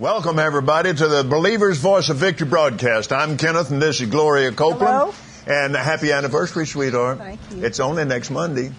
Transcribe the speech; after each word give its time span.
Welcome, 0.00 0.38
everybody, 0.38 0.94
to 0.94 1.08
the 1.08 1.24
Believer's 1.24 1.76
Voice 1.76 2.08
of 2.08 2.16
Victory 2.16 2.46
broadcast. 2.48 3.12
I'm 3.12 3.36
Kenneth, 3.36 3.70
and 3.70 3.82
this 3.82 4.00
is 4.00 4.08
Gloria 4.08 4.50
Copeland. 4.50 5.12
Hello. 5.12 5.14
And 5.46 5.76
happy 5.76 6.10
anniversary, 6.10 6.66
sweetheart. 6.66 7.18
Thank 7.18 7.38
you. 7.54 7.62
It's 7.62 7.80
only 7.80 8.06
next 8.06 8.30
Monday. 8.30 8.72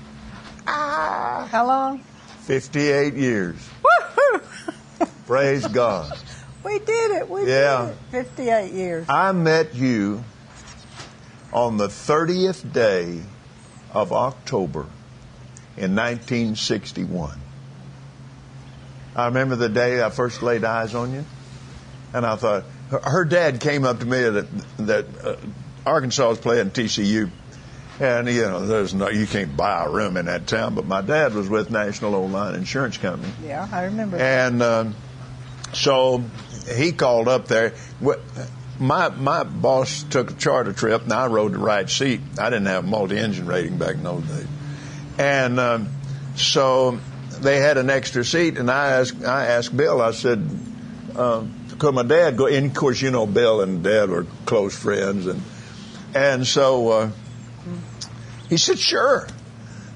Ah, 0.65 1.47
How 1.52 1.68
long? 1.68 1.99
58 2.39 3.13
years. 3.13 3.55
Woohoo! 3.84 5.07
Praise 5.28 5.68
God. 5.68 6.12
we 6.65 6.79
did 6.79 7.12
it. 7.12 7.29
We 7.29 7.47
Yeah. 7.47 7.92
did 8.12 8.22
it. 8.24 8.26
58 8.26 8.72
years. 8.74 9.06
I 9.08 9.31
met 9.31 9.76
you 9.76 10.24
on 11.53 11.78
the 11.78 11.88
30th 11.88 12.74
day 12.74 13.22
of 13.94 14.12
October 14.12 14.88
in 15.78 15.96
1961. 15.96 17.38
I 19.16 19.25
remember 19.27 19.55
the 19.55 19.70
day 19.70 20.02
I 20.02 20.09
first 20.09 20.41
laid 20.41 20.63
eyes 20.63 20.95
on 20.95 21.13
you, 21.13 21.25
and 22.13 22.25
I 22.25 22.35
thought 22.35 22.63
her, 22.89 23.26
dad 23.26 23.59
came 23.62 23.84
up 23.86 23.99
to 23.99 24.05
me 24.05 24.22
that 24.22 24.45
that 24.77 25.05
uh, 25.26 25.36
Arkansas 25.86 26.27
was 26.30 26.40
playing 26.40 26.72
TCU, 26.72 27.30
and 28.00 28.27
you 28.27 28.41
know 28.44 28.66
there's 28.66 28.94
no 28.94 29.09
you 29.09 29.26
can't 29.27 29.55
buy 29.58 29.86
a 29.86 29.89
room 29.89 30.17
in 30.17 30.26
that 30.27 30.48
town, 30.48 30.76
but 30.76 30.86
my 30.86 31.02
dad 31.02 31.34
was 31.34 31.50
with 31.50 31.72
National 31.72 32.16
Old 32.16 32.31
Line 32.31 32.55
Insurance 32.55 32.98
Company, 32.98 33.31
Yeah, 33.45 33.67
I 33.72 33.86
remember. 33.86 34.17
and 34.17 34.62
um, 34.62 34.95
so 35.73 36.23
he 36.75 36.91
called 36.91 37.28
up 37.28 37.48
there. 37.48 37.73
My 38.80 39.09
my 39.09 39.44
boss 39.44 40.03
took 40.03 40.31
a 40.31 40.34
charter 40.34 40.73
trip, 40.73 41.03
and 41.03 41.14
I 41.14 41.28
rode 41.28 41.53
the 41.53 41.59
right 41.59 41.89
seat. 41.89 42.22
I 42.39 42.50
didn't 42.50 42.66
have 42.67 42.84
multi-engine 42.86 43.45
rating 43.45 43.78
back 43.78 43.95
in 43.95 44.03
those 44.03 44.23
days, 44.23 44.48
and 45.20 45.59
um, 45.59 45.89
so 46.36 47.00
they 47.41 47.59
had 47.59 47.77
an 47.77 47.90
extra 47.90 48.23
seat. 48.23 48.58
And 48.58 48.70
I 48.70 48.91
asked 48.91 49.23
I 49.23 49.48
asked 49.48 49.76
Bill. 49.76 50.02
I 50.02 50.12
said, 50.12 50.48
uh, 51.16 51.44
"Could 51.80 51.95
my 51.95 52.04
dad 52.04 52.38
go?" 52.38 52.48
And 52.48 52.67
of 52.67 52.73
course, 52.73 53.02
you 53.02 53.12
know, 53.12 53.26
Bill 53.26 53.62
and 53.62 53.84
Dad 53.84 54.09
were 54.09 54.26
close 54.45 54.77
friends, 54.77 55.28
and 55.28 55.42
and 56.14 56.45
so 56.45 56.89
uh, 56.89 57.09
he 58.50 58.58
said, 58.58 58.80
"Sure." 58.80 59.28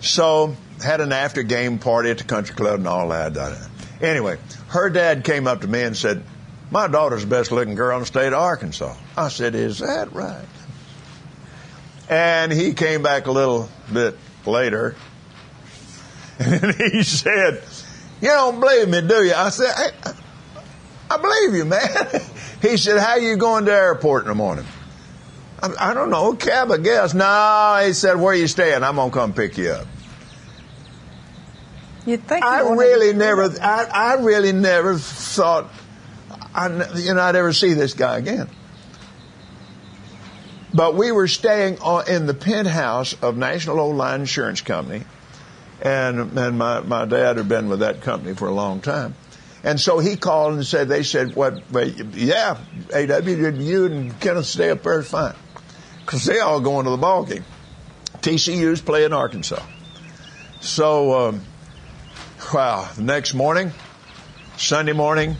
So 0.02 0.56
had 0.84 1.02
an 1.02 1.12
after 1.12 1.44
game 1.44 1.80
party 1.80 2.10
at 2.10 2.18
the 2.18 2.24
country 2.24 2.56
club 2.56 2.80
and 2.80 2.88
all 2.88 3.10
that. 3.10 3.70
Anyway, 4.02 4.38
her 4.68 4.90
dad 4.90 5.24
came 5.24 5.48
up 5.48 5.62
to 5.62 5.68
me 5.68 5.82
and 5.84 5.96
said, 5.96 6.24
"My 6.72 6.88
daughter's 6.88 7.22
the 7.22 7.28
best 7.28 7.52
looking 7.52 7.76
girl 7.76 7.96
in 7.96 8.02
the 8.02 8.06
state 8.06 8.28
of 8.28 8.34
Arkansas." 8.34 8.96
I 9.18 9.30
said, 9.30 9.56
"Is 9.56 9.80
that 9.80 10.14
right?" 10.14 10.46
And 12.10 12.52
he 12.52 12.74
came 12.74 13.02
back 13.02 13.26
a 13.26 13.32
little 13.32 13.70
bit 13.92 14.18
later, 14.46 14.96
and 16.40 16.76
he 16.92 17.04
said, 17.04 17.64
"You 18.22 18.30
don't 18.30 18.60
believe 18.60 18.90
me, 18.90 19.02
do 19.02 19.24
you?" 19.24 19.34
I 19.34 19.50
said, 19.50 19.74
"I, 19.76 20.14
I 21.10 21.18
believe 21.18 21.56
you, 21.56 21.66
man." 21.66 22.22
He 22.62 22.78
said, 22.78 23.00
"How 23.00 23.18
you 23.18 23.38
going 23.38 23.66
to 23.66 23.72
the 23.72 23.78
airport 23.78 24.24
in 24.24 24.30
the 24.30 24.36
morning?" 24.36 24.66
I, 25.62 25.92
I 25.92 25.94
don't 25.94 26.10
know, 26.10 26.34
cab, 26.34 26.72
I 26.72 26.78
guess. 26.78 27.14
No, 27.14 27.84
he 27.86 27.94
said, 27.94 28.16
"Where 28.16 28.34
you 28.34 28.48
staying? 28.48 28.82
I'm 28.82 28.96
gonna 28.96 29.12
come 29.12 29.34
pick 29.34 29.58
you 29.58 29.72
up." 29.72 29.88
You'd 32.06 32.28
think 32.28 32.46
I 32.46 32.62
really 32.62 33.12
to 33.12 33.18
never. 33.18 33.44
I, 33.62 33.86
I 33.92 34.14
really 34.16 34.52
never 34.52 34.98
thought, 34.98 35.72
I, 36.54 36.68
you 36.96 37.14
know, 37.14 37.22
I'd 37.22 37.36
ever 37.36 37.52
see 37.52 37.74
this 37.74 37.94
guy 37.94 38.18
again. 38.18 38.50
But 40.74 40.96
we 40.96 41.12
were 41.12 41.28
staying 41.28 41.80
on, 41.80 42.08
in 42.08 42.26
the 42.28 42.34
penthouse 42.34 43.14
of 43.22 43.38
National 43.38 43.80
Old 43.80 43.96
Line 43.96 44.22
Insurance 44.22 44.62
Company, 44.62 45.04
and 45.82 46.38
and 46.38 46.58
my 46.58 46.82
my 46.82 47.06
dad 47.06 47.38
had 47.38 47.50
been 47.50 47.70
with 47.70 47.80
that 47.80 48.02
company 48.02 48.34
for 48.34 48.48
a 48.48 48.54
long 48.54 48.82
time, 48.82 49.16
and 49.64 49.80
so 49.80 50.00
he 50.00 50.16
called 50.16 50.54
and 50.54 50.66
said 50.66 50.88
they 50.88 51.04
said 51.04 51.36
what, 51.36 51.62
well, 51.72 51.88
yeah, 51.88 52.58
AW, 52.94 53.18
you 53.18 53.86
and 53.86 54.20
Kenneth 54.20 54.46
stay 54.46 54.70
up 54.70 54.84
there 54.84 55.04
fine, 55.04 55.36
because 56.02 56.26
they 56.26 56.40
all 56.40 56.60
going 56.60 56.86
to 56.86 56.92
the 56.92 56.98
ball 56.98 57.26
game. 57.26 57.46
TCU's 58.22 58.82
playing 58.82 59.14
Arkansas, 59.14 59.64
so. 60.62 61.28
Um, 61.28 61.42
Wow. 62.54 62.88
The 62.96 63.02
next 63.02 63.34
morning, 63.34 63.72
Sunday 64.56 64.94
morning, 64.94 65.36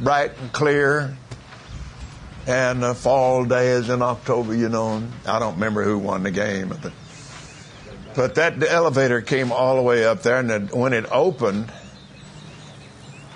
bright 0.00 0.32
and 0.38 0.52
clear, 0.52 1.16
and 2.46 2.82
the 2.82 2.94
fall 2.94 3.44
day 3.44 3.68
is 3.68 3.88
in 3.88 4.02
October, 4.02 4.54
you 4.54 4.68
know. 4.68 5.02
I 5.24 5.38
don't 5.38 5.54
remember 5.54 5.84
who 5.84 5.98
won 5.98 6.24
the 6.24 6.32
game, 6.32 6.68
but, 6.68 6.92
but 8.16 8.34
that 8.36 8.62
elevator 8.62 9.20
came 9.20 9.52
all 9.52 9.76
the 9.76 9.82
way 9.82 10.04
up 10.04 10.22
there, 10.22 10.38
and 10.38 10.50
it, 10.50 10.74
when 10.74 10.92
it 10.92 11.04
opened, 11.12 11.70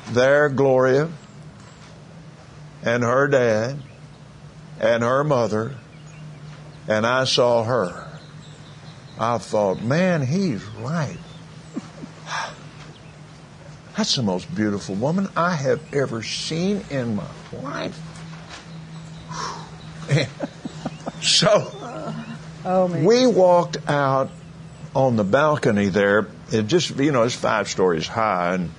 there 0.09 0.49
Gloria 0.49 1.11
and 2.83 3.03
her 3.03 3.29
dad 3.29 3.79
and 4.81 5.03
her 5.03 5.23
mother, 5.23 5.77
and 6.89 7.07
I 7.07 7.25
saw 7.25 7.63
her. 7.63 8.09
I 9.19 9.37
thought, 9.37 9.83
man, 9.83 10.23
he's 10.23 10.65
right. 10.79 11.19
That's 13.97 14.17
the 14.17 14.23
most 14.23 14.53
beautiful 14.55 14.95
woman 14.95 15.29
I 15.37 15.55
have 15.57 15.83
ever 15.95 16.23
seen 16.23 16.83
in 16.89 17.17
my 17.17 17.29
life. 17.53 18.01
so 21.23 21.71
Oh, 22.63 22.87
we 22.87 23.27
walked 23.27 23.79
out 23.89 24.31
on 24.95 25.17
the 25.17 25.25
balcony 25.25 25.89
there. 25.89 26.28
It 26.51 26.67
just, 26.67 26.97
you 26.97 27.12
know, 27.12 27.23
it's 27.23 27.34
five 27.34 27.69
stories 27.69 28.06
high, 28.06 28.55
and 28.55 28.71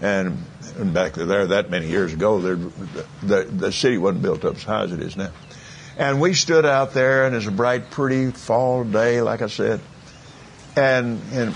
and, 0.00 0.44
and 0.78 0.94
back 0.94 1.14
there 1.14 1.46
that 1.48 1.70
many 1.70 1.88
years 1.88 2.12
ago, 2.12 2.40
there, 2.40 2.56
the 3.22 3.44
the 3.44 3.72
city 3.72 3.98
wasn't 3.98 4.22
built 4.22 4.44
up 4.44 4.56
as 4.56 4.64
high 4.64 4.84
as 4.84 4.92
it 4.92 5.00
is 5.00 5.16
now. 5.16 5.30
And 5.96 6.20
we 6.20 6.34
stood 6.34 6.64
out 6.64 6.94
there, 6.94 7.26
and 7.26 7.34
it's 7.34 7.46
a 7.46 7.50
bright, 7.50 7.90
pretty 7.90 8.30
fall 8.30 8.84
day, 8.84 9.20
like 9.20 9.42
I 9.42 9.48
said, 9.48 9.80
and 10.76 11.20
and 11.32 11.54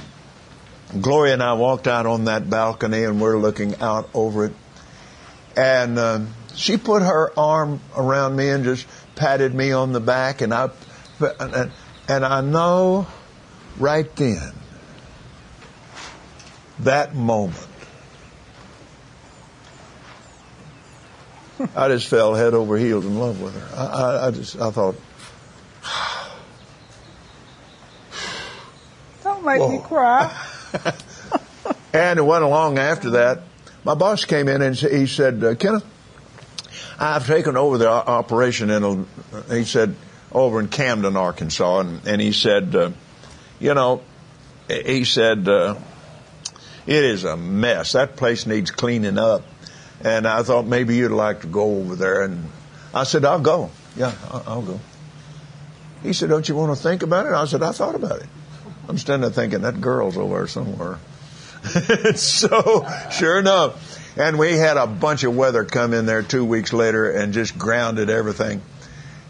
Gloria 1.00 1.32
and 1.34 1.42
I 1.42 1.54
walked 1.54 1.88
out 1.88 2.04
on 2.04 2.26
that 2.26 2.50
balcony 2.50 3.04
and 3.04 3.20
we're 3.20 3.38
looking 3.38 3.80
out 3.80 4.10
over 4.12 4.46
it. 4.46 4.52
And 5.56 5.98
um, 5.98 6.28
she 6.54 6.76
put 6.76 7.02
her 7.02 7.32
arm 7.38 7.80
around 7.96 8.36
me 8.36 8.50
and 8.50 8.64
just 8.64 8.86
patted 9.14 9.54
me 9.54 9.72
on 9.72 9.92
the 9.92 10.00
back. 10.00 10.42
And 10.42 10.52
I, 10.52 10.70
and, 11.18 11.72
and 12.08 12.24
I 12.24 12.40
know 12.42 13.06
right 13.78 14.14
then, 14.16 14.52
that 16.80 17.14
moment, 17.14 17.66
I 21.76 21.88
just 21.88 22.08
fell 22.08 22.34
head 22.34 22.54
over 22.54 22.76
heels 22.76 23.04
in 23.04 23.18
love 23.18 23.40
with 23.40 23.54
her. 23.54 23.76
I, 23.76 23.86
I, 23.86 24.26
I 24.26 24.30
just, 24.30 24.60
I 24.60 24.70
thought, 24.70 24.96
Don't 29.22 29.44
make 29.44 29.68
me 29.68 29.78
cry. 29.78 30.36
And 31.92 32.18
it 32.18 32.22
wasn't 32.22 32.50
long 32.50 32.78
after 32.78 33.10
that, 33.10 33.42
my 33.84 33.94
boss 33.94 34.24
came 34.24 34.48
in 34.48 34.62
and 34.62 34.74
he 34.74 35.06
said, 35.06 35.44
uh, 35.44 35.54
Kenneth, 35.54 35.84
I've 36.98 37.26
taken 37.26 37.56
over 37.56 37.76
the 37.76 37.88
operation 37.88 38.70
in, 38.70 38.82
a, 38.82 39.54
he 39.54 39.64
said, 39.64 39.94
over 40.30 40.58
in 40.60 40.68
Camden, 40.68 41.16
Arkansas. 41.16 41.80
And, 41.80 42.06
and 42.06 42.20
he 42.20 42.32
said, 42.32 42.74
uh, 42.74 42.90
you 43.62 43.74
know, 43.74 44.02
he 44.68 45.04
said, 45.04 45.48
uh, 45.48 45.76
it 46.84 47.04
is 47.04 47.22
a 47.22 47.36
mess. 47.36 47.92
That 47.92 48.16
place 48.16 48.44
needs 48.44 48.72
cleaning 48.72 49.18
up. 49.18 49.44
And 50.04 50.26
I 50.26 50.42
thought 50.42 50.66
maybe 50.66 50.96
you'd 50.96 51.12
like 51.12 51.42
to 51.42 51.46
go 51.46 51.76
over 51.76 51.94
there. 51.94 52.22
And 52.22 52.50
I 52.92 53.04
said, 53.04 53.24
I'll 53.24 53.38
go. 53.38 53.70
Yeah, 53.96 54.12
I'll, 54.32 54.62
go. 54.62 54.80
He 56.02 56.12
said, 56.12 56.28
don't 56.28 56.48
you 56.48 56.56
want 56.56 56.76
to 56.76 56.82
think 56.82 57.04
about 57.04 57.26
it? 57.26 57.32
I 57.32 57.44
said, 57.44 57.62
I 57.62 57.70
thought 57.70 57.94
about 57.94 58.20
it. 58.20 58.28
I'm 58.88 58.98
standing 58.98 59.30
there 59.30 59.30
thinking 59.30 59.62
that 59.62 59.80
girl's 59.80 60.16
over 60.16 60.38
there 60.38 60.48
somewhere. 60.48 60.98
so, 62.16 62.84
sure 63.12 63.38
enough, 63.38 64.18
and 64.18 64.40
we 64.40 64.54
had 64.54 64.76
a 64.76 64.88
bunch 64.88 65.22
of 65.22 65.36
weather 65.36 65.64
come 65.64 65.94
in 65.94 66.04
there 66.06 66.22
two 66.22 66.44
weeks 66.44 66.72
later 66.72 67.08
and 67.08 67.32
just 67.32 67.56
grounded 67.56 68.10
everything. 68.10 68.60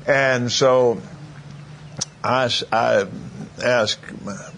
And 0.06 0.50
so, 0.50 1.02
I, 2.24 2.50
I 2.72 3.06
asked 3.62 4.00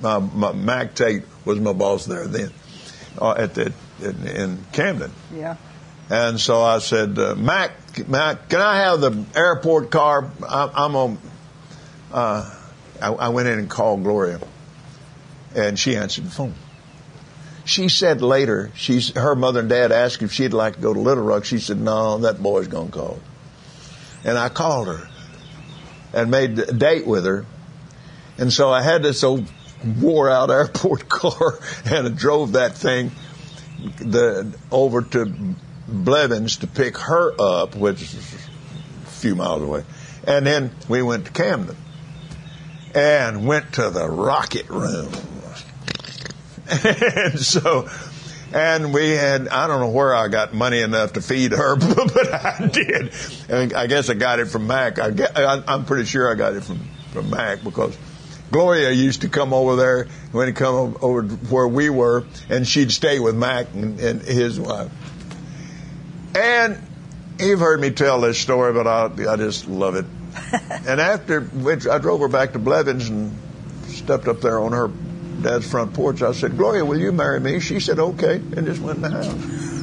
my, 0.00 0.19
my 0.19 0.52
Mac 0.52 0.94
Tate 0.94 1.25
was 1.44 1.61
my 1.61 1.73
boss 1.73 2.06
there 2.06 2.26
then 2.26 2.50
uh, 3.20 3.32
at 3.32 3.55
the 3.55 3.73
in, 4.02 4.26
in 4.26 4.64
Camden. 4.73 5.11
Yeah. 5.32 5.56
And 6.11 6.38
so 6.38 6.61
I 6.61 6.79
said, 6.81 7.19
uh, 7.19 7.35
Mac, 7.35 8.08
Mac, 8.08 8.49
can 8.49 8.61
I 8.61 8.81
have 8.81 9.00
the 9.00 9.25
airport 9.35 9.91
car? 9.91 10.31
I, 10.46 10.70
I'm 10.75 10.96
on. 10.96 11.19
Uh, 12.12 12.58
I, 13.00 13.12
I 13.12 13.29
went 13.31 13.49
in 13.49 13.58
and 13.58 13.70
called 13.70 14.02
Gloria, 14.02 14.41
and 15.55 15.79
she 15.79 15.97
answered 15.97 16.26
the 16.26 16.31
phone. 16.31 16.55
She 17.64 17.88
said 17.88 18.20
later, 18.20 18.70
she's 18.75 19.14
her 19.17 19.35
mother 19.35 19.61
and 19.61 19.69
dad 19.70 19.90
asked 19.90 20.23
if 20.23 20.31
she'd 20.32 20.52
like 20.52 20.75
to 20.75 20.81
go 20.81 20.93
to 20.93 21.00
Little 21.00 21.25
Rock. 21.25 21.47
She 21.47 21.58
said, 21.58 21.81
"No, 21.81 22.19
that 22.19 22.43
boy's 22.43 22.69
gonna 22.69 22.90
call." 22.90 23.19
And 24.23 24.37
I 24.37 24.50
called 24.50 24.88
her 24.88 25.08
and 26.12 26.31
made 26.31 26.58
a 26.58 26.73
date 26.73 27.06
with 27.06 27.25
her, 27.25 27.47
and 28.39 28.53
so 28.53 28.71
I 28.71 28.83
had 28.83 29.03
this 29.03 29.23
old 29.25 29.51
wore 30.01 30.31
out 30.31 30.51
airport 30.51 31.09
car 31.09 31.59
and 31.85 32.07
I 32.07 32.11
drove 32.11 32.53
that 32.53 32.77
thing 32.77 33.11
the 33.99 34.57
over 34.71 35.03
to 35.03 35.55
Blevins 35.87 36.59
to 36.59 36.67
pick 36.67 36.97
her 36.99 37.33
up, 37.39 37.75
which 37.75 38.03
is 38.03 38.15
a 38.15 39.07
few 39.07 39.35
miles 39.35 39.63
away. 39.63 39.85
And 40.27 40.47
then 40.47 40.71
we 40.89 41.03
went 41.03 41.27
to 41.27 41.33
Camden 41.33 41.77
and 42.95 43.47
went 43.47 43.75
to 43.75 43.91
the 43.91 44.09
rocket 44.09 44.69
room. 44.71 45.13
and 46.71 47.39
so, 47.39 47.89
and 48.55 48.95
we 48.95 49.11
had, 49.11 49.49
I 49.49 49.67
don't 49.67 49.81
know 49.81 49.91
where 49.91 50.15
I 50.15 50.29
got 50.29 50.55
money 50.55 50.81
enough 50.81 51.15
to 51.15 51.21
feed 51.21 51.53
her, 51.53 51.77
but 51.97 52.33
I 52.33 52.71
did. 52.73 53.13
And 53.51 53.73
I 53.75 53.87
guess 53.87 54.09
I 54.09 54.15
got 54.15 54.39
it 54.39 54.47
from 54.47 54.67
Mac. 54.67 54.99
I, 54.99 55.63
I'm 55.67 55.85
pretty 55.85 56.07
sure 56.07 56.31
I 56.31 56.35
got 56.35 56.55
it 56.55 56.63
from, 56.65 56.89
from 57.13 57.29
Mac 57.29 57.63
because 57.63 57.99
Gloria 58.55 58.91
used 58.93 59.23
to 59.23 59.29
come 59.29 59.53
over 59.53 59.75
there 59.75 60.05
when 60.31 60.47
he 60.47 60.53
come 60.53 60.97
over 61.03 61.23
where 61.23 61.67
we 61.67 61.91
were, 61.91 62.25
and 62.49 62.69
she'd 62.69 62.93
stay 62.93 63.19
with 63.19 63.35
Mac 63.35 63.75
and, 63.75 63.99
and 63.99 64.23
his 64.23 64.61
wife. 64.61 64.93
And 66.37 66.81
you've 67.41 67.59
heard 67.59 67.81
me 67.81 67.91
tell 67.91 68.21
this 68.21 68.39
story, 68.39 68.73
but 68.73 68.87
I, 68.87 69.06
I 69.29 69.35
just 69.35 69.67
love 69.67 69.97
it. 69.97 70.05
and 70.87 71.01
after 71.01 71.41
which 71.41 71.89
I 71.89 71.99
drove 71.99 72.21
her 72.21 72.29
back 72.29 72.53
to 72.53 72.61
Blevins 72.61 73.09
and 73.09 73.37
stepped 73.89 74.29
up 74.29 74.41
there 74.41 74.61
on 74.61 74.71
her 74.71 74.87
dad's 75.43 75.69
front 75.69 75.93
porch. 75.93 76.23
I 76.23 76.31
said, 76.31 76.57
Gloria, 76.57 76.85
will 76.85 77.00
you 77.00 77.11
marry 77.11 77.41
me? 77.41 77.59
She 77.59 77.81
said, 77.81 77.99
okay, 77.99 78.37
and 78.37 78.67
just 78.67 78.81
went 78.81 78.99
in 78.99 79.03
the 79.03 79.11
house. 79.11 79.71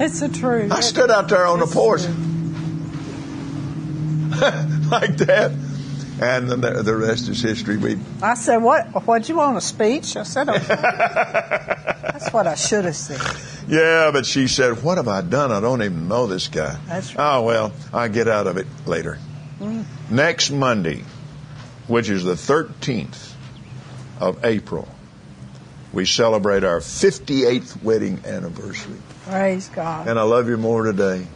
It's 0.00 0.18
the 0.18 0.30
truth. 0.30 0.72
I 0.72 0.80
stood 0.80 1.12
out 1.12 1.28
there 1.28 1.46
on 1.46 1.60
the 1.60 1.66
porch 1.66 2.00
like 4.90 5.16
that. 5.18 5.52
And 6.22 6.50
then 6.50 6.60
the, 6.60 6.82
the 6.82 6.96
rest 6.96 7.28
is 7.28 7.42
history. 7.42 7.76
We 7.76 7.98
I 8.22 8.34
said, 8.34 8.58
"What? 8.58 9.06
What 9.06 9.28
you 9.28 9.36
want 9.36 9.56
a 9.56 9.60
speech?" 9.60 10.16
I 10.16 10.22
said, 10.22 10.48
okay. 10.48 10.58
Oh, 10.60 10.82
"That's 12.02 12.32
what 12.32 12.46
I 12.46 12.54
should 12.54 12.84
have 12.84 12.96
said." 12.96 13.52
Yeah, 13.68 14.10
but 14.12 14.26
she 14.26 14.48
said, 14.48 14.82
What 14.82 14.98
have 14.98 15.08
I 15.08 15.20
done? 15.20 15.52
I 15.52 15.60
don't 15.60 15.82
even 15.82 16.08
know 16.08 16.26
this 16.26 16.48
guy. 16.48 16.78
That's 16.86 17.14
right. 17.14 17.36
Oh, 17.36 17.42
well, 17.42 17.72
I'll 17.92 18.08
get 18.08 18.28
out 18.28 18.46
of 18.46 18.56
it 18.56 18.66
later. 18.86 19.18
Mm. 19.60 19.84
Next 20.10 20.50
Monday, 20.50 21.04
which 21.86 22.08
is 22.08 22.24
the 22.24 22.34
13th 22.34 23.32
of 24.20 24.44
April, 24.44 24.88
we 25.92 26.04
celebrate 26.06 26.64
our 26.64 26.80
58th 26.80 27.82
wedding 27.82 28.20
anniversary. 28.24 28.98
Praise 29.24 29.68
God. 29.68 30.08
And 30.08 30.18
I 30.18 30.22
love 30.22 30.48
you 30.48 30.56
more 30.56 30.82
today. 30.84 31.26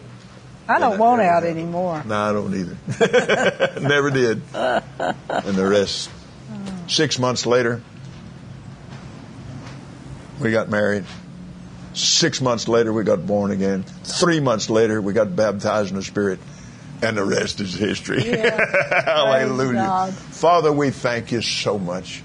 I 0.68 0.78
don't 0.78 0.98
want 0.98 1.22
out 1.22 1.44
anymore. 1.44 2.02
No, 2.04 2.16
I 2.16 2.32
don't 2.32 2.54
either. 2.54 3.80
Never 3.80 4.10
did. 4.10 4.42
And 4.52 5.54
the 5.56 5.66
rest. 5.68 6.10
Six 6.88 7.18
months 7.18 7.46
later, 7.46 7.82
we 10.40 10.50
got 10.52 10.68
married. 10.68 11.04
Six 11.94 12.40
months 12.40 12.68
later, 12.68 12.92
we 12.92 13.04
got 13.04 13.26
born 13.26 13.50
again. 13.50 13.82
Three 14.04 14.40
months 14.40 14.68
later, 14.68 15.00
we 15.00 15.12
got 15.12 15.34
baptized 15.34 15.90
in 15.90 15.96
the 15.96 16.02
Spirit. 16.02 16.38
And 17.02 17.16
the 17.16 17.24
rest 17.24 17.60
is 17.60 17.74
history. 17.74 18.24
Yeah. 18.26 18.58
Hallelujah. 19.04 19.74
God. 19.74 20.14
Father, 20.14 20.72
we 20.72 20.90
thank 20.90 21.30
you 21.30 21.42
so 21.42 21.78
much. 21.78 22.22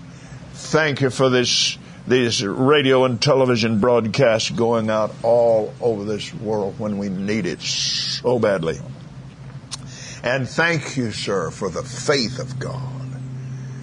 Thank 0.53 1.01
you 1.01 1.09
for 1.09 1.29
this 1.29 1.77
these 2.07 2.43
radio 2.43 3.05
and 3.05 3.21
television 3.21 3.79
broadcasts 3.79 4.49
going 4.49 4.89
out 4.89 5.13
all 5.23 5.73
over 5.79 6.03
this 6.03 6.33
world 6.33 6.79
when 6.79 6.97
we 6.97 7.09
need 7.09 7.45
it 7.45 7.61
so 7.61 8.39
badly. 8.39 8.79
And 10.23 10.47
thank 10.47 10.97
you, 10.97 11.11
sir, 11.11 11.51
for 11.51 11.69
the 11.69 11.83
faith 11.83 12.39
of 12.39 12.59
God. 12.59 12.79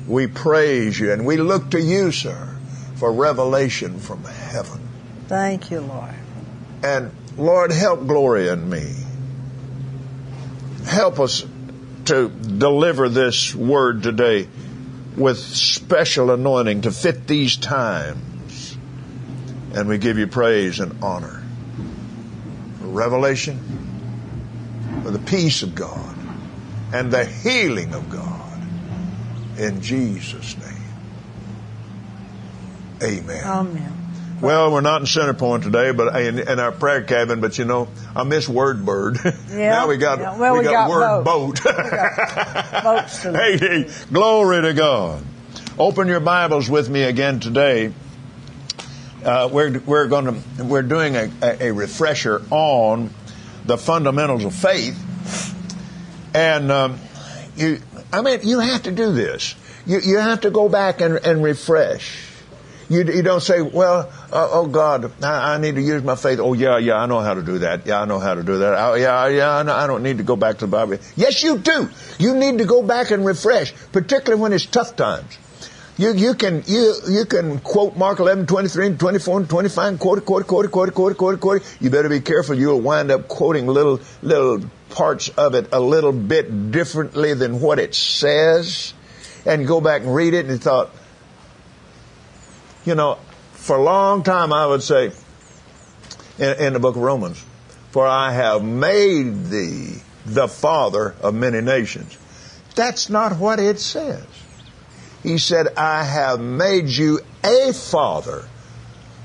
We 0.07 0.27
praise 0.27 0.99
you 0.99 1.13
and 1.13 1.27
we 1.27 1.37
look 1.37 1.71
to 1.71 1.81
you, 1.81 2.13
sir, 2.13 2.57
for 2.97 3.13
revelation 3.13 3.99
from 3.99 4.25
heaven. 4.25 4.81
Thank 5.27 5.71
you, 5.71 5.81
Lord. 5.81 6.15
And 6.83 7.13
Lord, 7.37 7.71
help 7.73 8.07
Gloria 8.07 8.55
and 8.55 8.71
me. 8.71 8.95
Help 10.87 11.21
us 11.21 11.45
to 12.07 12.29
deliver 12.29 13.09
this 13.09 13.55
word 13.55 14.03
today 14.03 14.49
with 15.19 15.39
special 15.39 16.31
anointing 16.31 16.83
to 16.83 16.91
fit 16.91 17.27
these 17.27 17.57
times. 17.57 18.77
And 19.75 19.89
we 19.89 19.99
give 19.99 20.19
you 20.19 20.27
praise 20.27 20.81
and 20.81 21.03
honor 21.03 21.43
for 22.79 22.87
revelation, 22.87 23.59
for 25.03 25.11
the 25.11 25.19
peace 25.19 25.63
of 25.63 25.75
God, 25.75 26.17
and 26.93 27.11
the 27.11 27.25
healing 27.25 27.93
of 27.95 28.09
God. 28.09 28.63
In 29.59 29.81
Jesus' 29.83 30.57
name. 30.57 30.75
Amen. 33.03 33.45
Amen. 33.45 34.08
Well, 34.41 34.73
we're 34.73 34.83
not 34.83 35.01
in 35.01 35.07
Center 35.07 35.35
Point 35.35 35.65
today, 35.65 35.91
but 35.91 36.15
in, 36.21 36.39
in 36.39 36.61
our 36.61 36.71
prayer 36.71 37.03
cabin. 37.03 37.41
But 37.41 37.59
you 37.59 37.65
know, 37.65 37.89
I 38.15 38.23
miss 38.23 38.49
Word 38.49 38.85
Bird. 38.85 39.19
Yeah, 39.49 39.71
now 39.71 39.89
we 39.89 39.97
got 39.97 40.19
yeah. 40.19 40.39
Well, 40.39 40.53
we, 40.53 40.59
we 40.61 40.65
got, 40.65 40.89
got 40.89 40.91
Word. 40.91 41.25
Boat. 41.25 41.61
To 43.23 43.33
hey, 43.33 43.57
hey, 43.57 43.91
glory 44.13 44.63
to 44.63 44.75
God. 44.75 45.25
Open 45.79 46.07
your 46.07 46.21
Bibles 46.21 46.69
with 46.71 46.89
me 46.89 47.03
again 47.03 47.41
today. 47.41 47.93
Uh, 49.25 49.49
we're 49.51 49.81
we're 49.81 50.07
going 50.07 50.27
to 50.27 50.65
we're 50.65 50.83
doing 50.83 51.17
a, 51.17 51.31
a, 51.43 51.69
a 51.69 51.73
refresher 51.73 52.43
on 52.51 53.11
the 53.65 53.77
fundamentals 53.77 54.45
of 54.45 54.55
faith, 54.55 54.97
and 56.35 56.71
um, 56.71 56.99
you. 57.57 57.81
I 58.13 58.23
mean, 58.23 58.41
you 58.43 58.61
have 58.61 58.85
to 58.85 58.93
do 58.93 59.13
this. 59.13 59.55
You 59.87 59.99
you 60.01 60.19
have 60.19 60.43
to 60.43 60.51
go 60.51 60.69
back 60.69 61.01
and, 61.01 61.17
and 61.17 61.43
refresh. 61.43 62.28
You, 62.89 63.05
you 63.05 63.23
don't 63.23 63.43
say, 63.43 63.61
well, 63.61 64.11
uh, 64.33 64.49
oh 64.51 64.67
God, 64.67 65.13
I, 65.23 65.55
I 65.55 65.59
need 65.59 65.75
to 65.75 65.83
use 65.83 66.03
my 66.03 66.17
faith. 66.17 66.39
Oh 66.41 66.55
yeah, 66.55 66.79
yeah, 66.79 66.97
I 66.97 67.07
know 67.07 67.21
how 67.21 67.35
to 67.35 67.43
do 67.43 67.59
that. 67.59 67.87
Yeah, 67.87 68.01
I 68.01 68.05
know 68.07 68.19
how 68.19 68.35
to 68.35 68.43
do 68.43 68.59
that. 68.59 68.75
Oh, 68.79 68.95
yeah, 68.95 69.29
yeah, 69.29 69.57
I, 69.57 69.63
know, 69.63 69.75
I 69.75 69.87
don't 69.87 70.03
need 70.03 70.19
to 70.19 70.25
go 70.25 70.37
back 70.37 70.59
to 70.59 70.67
the 70.67 70.71
Bible. 70.71 70.97
Yes, 71.15 71.43
you 71.43 71.59
do. 71.59 71.91
You 72.19 72.35
need 72.35 72.59
to 72.59 72.65
go 72.65 72.83
back 72.83 73.11
and 73.11 73.27
refresh, 73.27 73.75
particularly 73.93 74.41
when 74.41 74.53
it's 74.55 74.65
tough 74.65 74.97
times. 74.97 75.37
You, 75.99 76.15
you 76.15 76.35
can 76.35 76.63
you 76.67 76.95
you 77.09 77.25
can 77.25 77.59
quote 77.59 77.97
Mark 77.97 78.21
11, 78.21 78.47
23, 78.47 78.87
and 78.87 79.01
24, 79.01 79.41
and 79.41 79.51
25, 79.51 79.89
and 79.89 79.99
quote 79.99 80.25
quote 80.25 80.47
quote 80.47 80.71
quote 80.71 80.95
quote 80.95 81.17
quote 81.17 81.41
quote. 81.41 81.77
You 81.81 81.91
better 81.91 82.09
be 82.09 82.21
careful. 82.21 82.55
You'll 82.55 82.81
wind 82.81 83.11
up 83.11 83.27
quoting 83.27 83.67
little 83.67 83.99
little 84.23 84.61
parts 84.91 85.29
of 85.31 85.57
it 85.57 85.71
a 85.73 85.81
little 85.81 86.13
bit 86.13 86.71
differently 86.71 87.35
than 87.35 87.61
what 87.61 87.81
it 87.81 87.97
says, 87.97 88.95
and 89.45 89.67
go 89.67 89.81
back 89.81 90.03
and 90.03 90.15
read 90.15 90.35
it. 90.35 90.47
And 90.47 90.63
thought, 90.63 90.91
you 92.85 92.95
know, 92.95 93.19
for 93.53 93.77
a 93.77 93.83
long 93.83 94.23
time 94.23 94.53
I 94.53 94.67
would 94.67 94.83
say 94.83 95.13
in, 96.39 96.59
in 96.59 96.73
the 96.73 96.79
book 96.79 96.97
of 96.97 97.03
Romans, 97.03 97.45
for 97.91 98.07
I 98.07 98.33
have 98.33 98.63
made 98.63 99.47
thee 99.47 100.03
the 100.25 100.49
father 100.49 101.15
of 101.21 101.35
many 101.35 101.61
nations. 101.61 102.17
That's 102.75 103.09
not 103.11 103.39
what 103.39 103.59
it 103.59 103.81
says. 103.81 104.25
He 105.23 105.39
said, 105.39 105.75
I 105.77 106.05
have 106.05 106.41
made 106.41 106.89
you 106.89 107.21
a 107.43 107.73
father. 107.73 108.49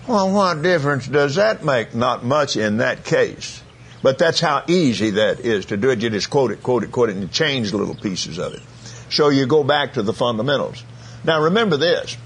Well, 0.07 0.31
what 0.31 0.61
difference 0.61 1.07
does 1.07 1.35
that 1.35 1.63
make? 1.63 1.93
Not 1.93 2.25
much 2.25 2.57
in 2.57 2.77
that 2.77 3.05
case. 3.05 3.61
But 4.01 4.17
that's 4.17 4.39
how 4.39 4.63
easy 4.67 5.11
that 5.11 5.39
is 5.39 5.67
to 5.67 5.77
do 5.77 5.89
it. 5.91 6.01
You 6.01 6.09
just 6.09 6.29
quote 6.29 6.51
it, 6.51 6.61
quote 6.61 6.83
it, 6.83 6.91
quote 6.91 7.09
it, 7.09 7.15
and 7.15 7.31
change 7.31 7.71
little 7.73 7.95
pieces 7.95 8.37
of 8.37 8.53
it. 8.53 8.61
So 9.09 9.29
you 9.29 9.45
go 9.45 9.63
back 9.63 9.93
to 9.93 10.01
the 10.01 10.13
fundamentals. 10.13 10.83
Now 11.23 11.43
remember 11.43 11.77
this. 11.77 12.17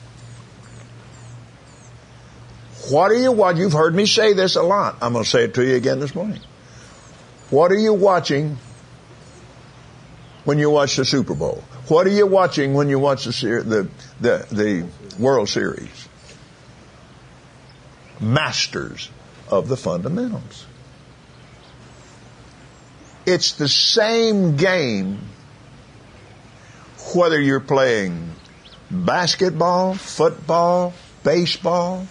What 2.89 3.11
are 3.11 3.17
you 3.17 3.31
watching? 3.31 3.61
You've 3.61 3.73
heard 3.73 3.93
me 3.93 4.05
say 4.05 4.33
this 4.33 4.55
a 4.55 4.63
lot. 4.63 4.97
I'm 5.01 5.13
going 5.13 5.23
to 5.23 5.29
say 5.29 5.43
it 5.43 5.53
to 5.55 5.65
you 5.65 5.75
again 5.75 5.99
this 5.99 6.15
morning. 6.15 6.39
What 7.49 7.71
are 7.71 7.77
you 7.77 7.93
watching 7.93 8.57
when 10.45 10.59
you 10.59 10.69
watch 10.69 10.95
the 10.95 11.05
Super 11.05 11.35
Bowl? 11.35 11.63
What 11.87 12.07
are 12.07 12.11
you 12.11 12.27
watching 12.27 12.73
when 12.73 12.89
you 12.89 12.99
watch 12.99 13.25
the 13.25 13.31
the 13.31 13.89
the, 14.21 14.47
the 14.51 15.21
World 15.21 15.49
Series? 15.49 16.09
Masters 18.19 19.09
of 19.49 19.67
the 19.67 19.77
fundamentals. 19.77 20.65
It's 23.25 23.53
the 23.53 23.67
same 23.67 24.55
game 24.55 25.19
whether 27.13 27.39
you're 27.39 27.59
playing 27.59 28.31
basketball, 28.89 29.95
football, 29.95 30.93
baseball. 31.23 32.07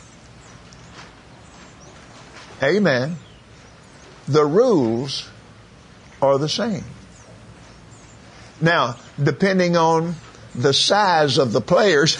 Amen. 2.62 3.16
The 4.28 4.44
rules 4.44 5.28
are 6.22 6.38
the 6.38 6.48
same. 6.48 6.84
Now, 8.60 8.96
depending 9.22 9.76
on 9.76 10.14
the 10.54 10.72
size 10.72 11.38
of 11.38 11.52
the 11.52 11.60
players, 11.60 12.16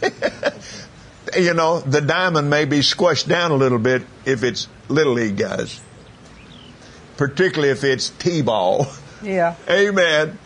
you 1.36 1.54
know, 1.54 1.80
the 1.80 2.00
diamond 2.00 2.48
may 2.48 2.64
be 2.64 2.78
squished 2.78 3.28
down 3.28 3.50
a 3.50 3.56
little 3.56 3.78
bit 3.78 4.02
if 4.24 4.44
it's 4.44 4.68
little 4.88 5.14
league 5.14 5.36
guys, 5.36 5.80
particularly 7.16 7.70
if 7.72 7.82
it's 7.82 8.10
t-ball. 8.10 8.86
Yeah. 9.22 9.56
Amen. 9.70 10.38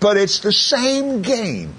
But 0.00 0.16
it's 0.16 0.40
the 0.40 0.52
same 0.52 1.22
game. 1.22 1.74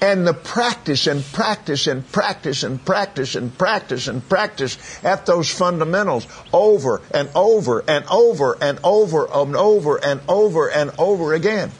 And 0.00 0.26
the 0.26 0.34
practice 0.34 1.06
and 1.06 1.24
practice 1.24 1.86
and 1.86 2.06
practice 2.12 2.62
and 2.62 2.84
practice 2.84 3.34
and 3.34 3.56
practice 3.56 4.08
and 4.08 4.26
practice 4.28 5.04
at 5.04 5.24
those 5.24 5.48
fundamentals 5.48 6.26
over 6.52 7.00
and 7.12 7.30
over 7.34 7.82
and 7.88 8.04
over 8.10 8.58
and 8.60 8.78
over 8.84 9.26
and 9.32 9.56
over 9.56 9.96
and 9.96 10.20
over 10.28 10.68
and 10.68 10.90
over 10.98 11.32
again. 11.32 11.70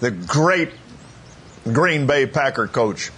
The 0.00 0.10
great 0.10 0.72
Green 1.64 2.06
Bay 2.06 2.26
Packer 2.26 2.66
coach, 2.66 3.10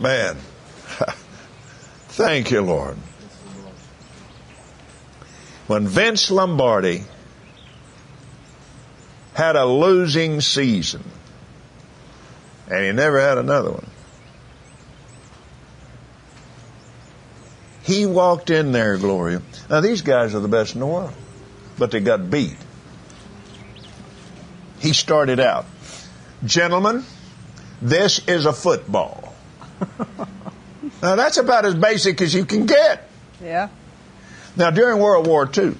man, 0.00 0.36
thank 2.08 2.50
you, 2.50 2.62
Lord. 2.62 2.96
When 5.66 5.88
Vince 5.88 6.30
Lombardi 6.30 7.04
had 9.32 9.56
a 9.56 9.64
losing 9.64 10.40
season, 10.40 11.02
and 12.68 12.84
he 12.84 12.92
never 12.92 13.20
had 13.20 13.38
another 13.38 13.70
one. 13.70 13.86
He 17.82 18.06
walked 18.06 18.48
in 18.48 18.72
there, 18.72 18.96
Gloria. 18.96 19.42
Now 19.68 19.80
these 19.80 20.02
guys 20.02 20.34
are 20.34 20.40
the 20.40 20.48
best 20.48 20.74
in 20.74 20.80
the 20.80 20.86
world, 20.86 21.12
but 21.78 21.90
they 21.90 22.00
got 22.00 22.30
beat. 22.30 22.56
He 24.80 24.94
started 24.94 25.38
out, 25.38 25.66
gentlemen, 26.44 27.04
this 27.82 28.26
is 28.26 28.46
a 28.46 28.52
football. 28.52 29.34
now 31.02 31.16
that's 31.16 31.36
about 31.36 31.66
as 31.66 31.74
basic 31.74 32.22
as 32.22 32.34
you 32.34 32.46
can 32.46 32.64
get. 32.64 33.08
Yeah. 33.42 33.68
Now 34.56 34.70
during 34.70 35.00
World 35.00 35.26
War 35.26 35.50
II, 35.54 35.74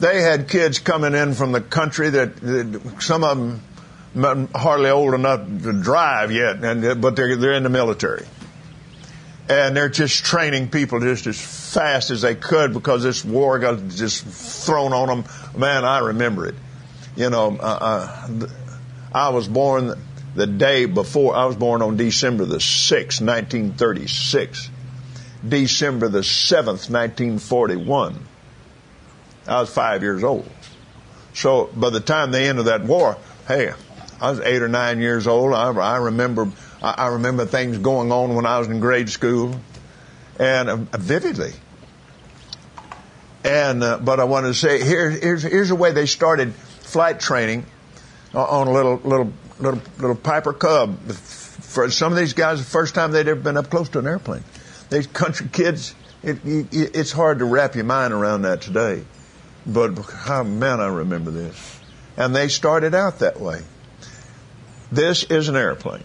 they 0.00 0.20
had 0.22 0.48
kids 0.48 0.78
coming 0.78 1.14
in 1.14 1.34
from 1.34 1.52
the 1.52 1.60
country 1.60 2.10
that, 2.10 2.36
that 2.36 2.96
some 3.00 3.24
of 3.24 3.60
them 4.14 4.48
hardly 4.54 4.90
old 4.90 5.14
enough 5.14 5.46
to 5.62 5.72
drive 5.72 6.32
yet, 6.32 6.62
and 6.62 7.00
but 7.00 7.16
they're 7.16 7.36
they're 7.36 7.54
in 7.54 7.62
the 7.62 7.70
military, 7.70 8.26
and 9.48 9.76
they're 9.76 9.88
just 9.88 10.24
training 10.24 10.68
people 10.68 11.00
just 11.00 11.26
as 11.26 11.40
fast 11.40 12.10
as 12.10 12.22
they 12.22 12.34
could 12.34 12.72
because 12.72 13.02
this 13.02 13.24
war 13.24 13.58
got 13.58 13.88
just 13.88 14.24
thrown 14.24 14.92
on 14.92 15.08
them. 15.08 15.24
Man, 15.56 15.84
I 15.84 15.98
remember 16.00 16.46
it. 16.46 16.54
You 17.16 17.30
know, 17.30 17.56
uh, 17.58 17.62
uh, 17.62 18.46
I 19.12 19.30
was 19.30 19.48
born 19.48 19.94
the 20.34 20.46
day 20.46 20.84
before. 20.84 21.34
I 21.34 21.46
was 21.46 21.56
born 21.56 21.80
on 21.80 21.96
December 21.96 22.44
the 22.44 22.60
sixth, 22.60 23.22
nineteen 23.22 23.72
thirty 23.72 24.06
six. 24.06 24.70
December 25.46 26.08
the 26.08 26.22
seventh, 26.22 26.90
nineteen 26.90 27.38
forty 27.38 27.76
one 27.76 28.18
I 29.46 29.60
was 29.60 29.70
five 29.70 30.02
years 30.02 30.24
old. 30.24 30.48
So 31.34 31.70
by 31.76 31.90
the 31.90 32.00
time 32.00 32.30
they 32.30 32.48
ended 32.48 32.66
that 32.66 32.82
war, 32.84 33.16
hey, 33.46 33.72
I 34.20 34.30
was 34.30 34.40
eight 34.40 34.62
or 34.62 34.68
nine 34.68 35.00
years 35.00 35.26
old. 35.26 35.52
I, 35.52 35.70
I 35.70 35.96
remember, 35.98 36.50
I 36.82 37.08
remember 37.08 37.44
things 37.44 37.78
going 37.78 38.10
on 38.10 38.34
when 38.34 38.46
I 38.46 38.58
was 38.58 38.68
in 38.68 38.80
grade 38.80 39.10
school, 39.10 39.60
and 40.38 40.68
uh, 40.68 40.76
vividly. 40.96 41.52
And 43.44 43.82
uh, 43.84 43.98
but 43.98 44.18
I 44.18 44.24
want 44.24 44.46
to 44.46 44.54
say 44.54 44.82
here, 44.82 45.10
here's 45.10 45.42
here's 45.42 45.68
the 45.68 45.76
way 45.76 45.92
they 45.92 46.06
started 46.06 46.54
flight 46.54 47.20
training 47.20 47.66
on 48.34 48.66
a 48.66 48.72
little 48.72 48.96
little 48.96 49.32
little 49.60 49.80
little 49.98 50.16
Piper 50.16 50.52
Cub. 50.52 50.98
For 51.10 51.90
some 51.90 52.12
of 52.12 52.18
these 52.18 52.32
guys, 52.32 52.58
the 52.58 52.64
first 52.64 52.94
time 52.94 53.12
they'd 53.12 53.28
ever 53.28 53.40
been 53.40 53.56
up 53.56 53.70
close 53.70 53.88
to 53.90 53.98
an 53.98 54.06
airplane. 54.06 54.42
These 54.88 55.08
country 55.08 55.48
kids, 55.52 55.94
it, 56.22 56.38
it, 56.44 56.68
it's 56.72 57.12
hard 57.12 57.40
to 57.40 57.44
wrap 57.44 57.74
your 57.74 57.84
mind 57.84 58.14
around 58.14 58.42
that 58.42 58.62
today. 58.62 59.04
But 59.66 59.98
oh, 60.28 60.44
man, 60.44 60.80
I 60.80 60.86
remember 60.86 61.30
this. 61.30 61.80
And 62.16 62.34
they 62.34 62.48
started 62.48 62.94
out 62.94 63.18
that 63.18 63.40
way. 63.40 63.62
This 64.92 65.24
is 65.24 65.48
an 65.48 65.56
airplane. 65.56 66.04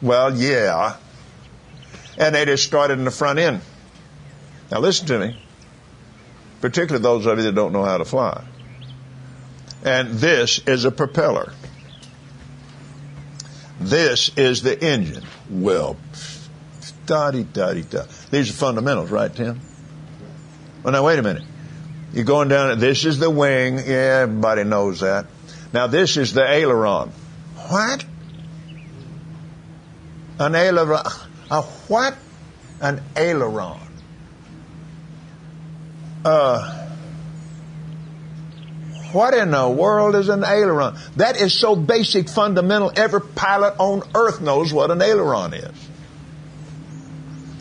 Well, 0.00 0.34
yeah. 0.36 0.96
And 2.16 2.34
they 2.34 2.44
just 2.46 2.64
started 2.64 2.98
in 2.98 3.04
the 3.04 3.10
front 3.10 3.38
end. 3.38 3.60
Now 4.70 4.80
listen 4.80 5.06
to 5.08 5.18
me. 5.18 5.40
Particularly 6.60 7.02
those 7.02 7.26
of 7.26 7.38
you 7.38 7.44
that 7.44 7.54
don't 7.54 7.72
know 7.72 7.84
how 7.84 7.98
to 7.98 8.04
fly. 8.04 8.44
And 9.84 10.14
this 10.14 10.60
is 10.66 10.86
a 10.86 10.90
propeller. 10.90 11.52
This 13.80 14.30
is 14.36 14.62
the 14.62 14.82
engine. 14.82 15.24
Well, 15.50 15.98
da 17.04 17.32
da 17.32 17.42
da 17.42 17.74
da. 17.74 18.04
These 18.30 18.48
are 18.48 18.54
fundamentals, 18.54 19.10
right, 19.10 19.34
Tim? 19.34 19.60
Well, 20.84 20.92
now 20.92 21.02
wait 21.02 21.18
a 21.18 21.22
minute. 21.22 21.42
You're 22.12 22.26
going 22.26 22.48
down. 22.48 22.78
This 22.78 23.06
is 23.06 23.18
the 23.18 23.30
wing. 23.30 23.78
Yeah, 23.78 24.20
everybody 24.22 24.64
knows 24.64 25.00
that. 25.00 25.26
Now 25.72 25.86
this 25.86 26.18
is 26.18 26.34
the 26.34 26.46
aileron. 26.46 27.10
What? 27.68 28.04
An 30.38 30.54
aileron. 30.54 31.06
A 31.50 31.62
what? 31.62 32.14
An 32.82 33.02
aileron. 33.16 33.80
Uh, 36.22 36.88
what 39.12 39.32
in 39.32 39.50
the 39.52 39.68
world 39.68 40.16
is 40.16 40.28
an 40.28 40.44
aileron? 40.44 40.96
That 41.16 41.40
is 41.40 41.54
so 41.54 41.74
basic, 41.76 42.28
fundamental. 42.28 42.92
Every 42.94 43.22
pilot 43.22 43.76
on 43.78 44.02
earth 44.14 44.42
knows 44.42 44.70
what 44.70 44.90
an 44.90 45.00
aileron 45.00 45.54
is. 45.54 45.88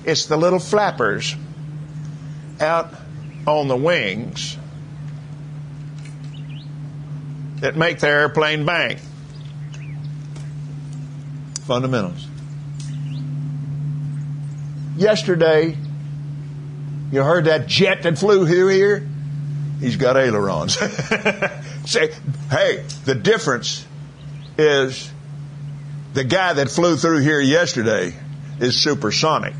It's 0.03 0.25
the 0.25 0.35
little 0.35 0.59
flappers 0.59 1.35
out 2.59 2.93
on 3.45 3.67
the 3.67 3.75
wings 3.75 4.57
that 7.59 7.75
make 7.75 7.99
the 7.99 8.07
airplane 8.07 8.65
bank. 8.65 8.99
Fundamentals. 11.65 12.27
Yesterday, 14.97 15.77
you 17.11 17.23
heard 17.23 17.45
that 17.45 17.67
jet 17.67 18.03
that 18.03 18.17
flew 18.17 18.45
through 18.45 18.67
here? 18.67 19.07
He's 19.79 19.97
got 19.97 20.17
ailerons. 20.17 20.77
Say, 21.85 22.11
hey, 22.49 22.85
the 23.05 23.15
difference 23.15 23.85
is 24.57 25.11
the 26.13 26.23
guy 26.23 26.53
that 26.53 26.69
flew 26.69 26.95
through 26.95 27.19
here 27.19 27.39
yesterday 27.39 28.13
is 28.59 28.81
supersonic. 28.81 29.53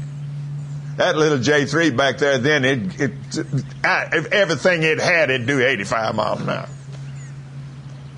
That 0.97 1.17
little 1.17 1.39
J3 1.39 1.97
back 1.97 2.19
there, 2.19 2.38
then 2.38 2.65
it, 2.65 3.00
it, 3.01 3.12
it 3.35 4.33
everything 4.33 4.83
it 4.83 5.00
had, 5.00 5.31
it'd 5.31 5.47
do 5.47 5.59
85 5.59 6.15
miles 6.15 6.41
an 6.41 6.50
hour. 6.50 6.69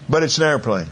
But 0.10 0.24
it's 0.24 0.38
an 0.38 0.44
airplane. 0.44 0.88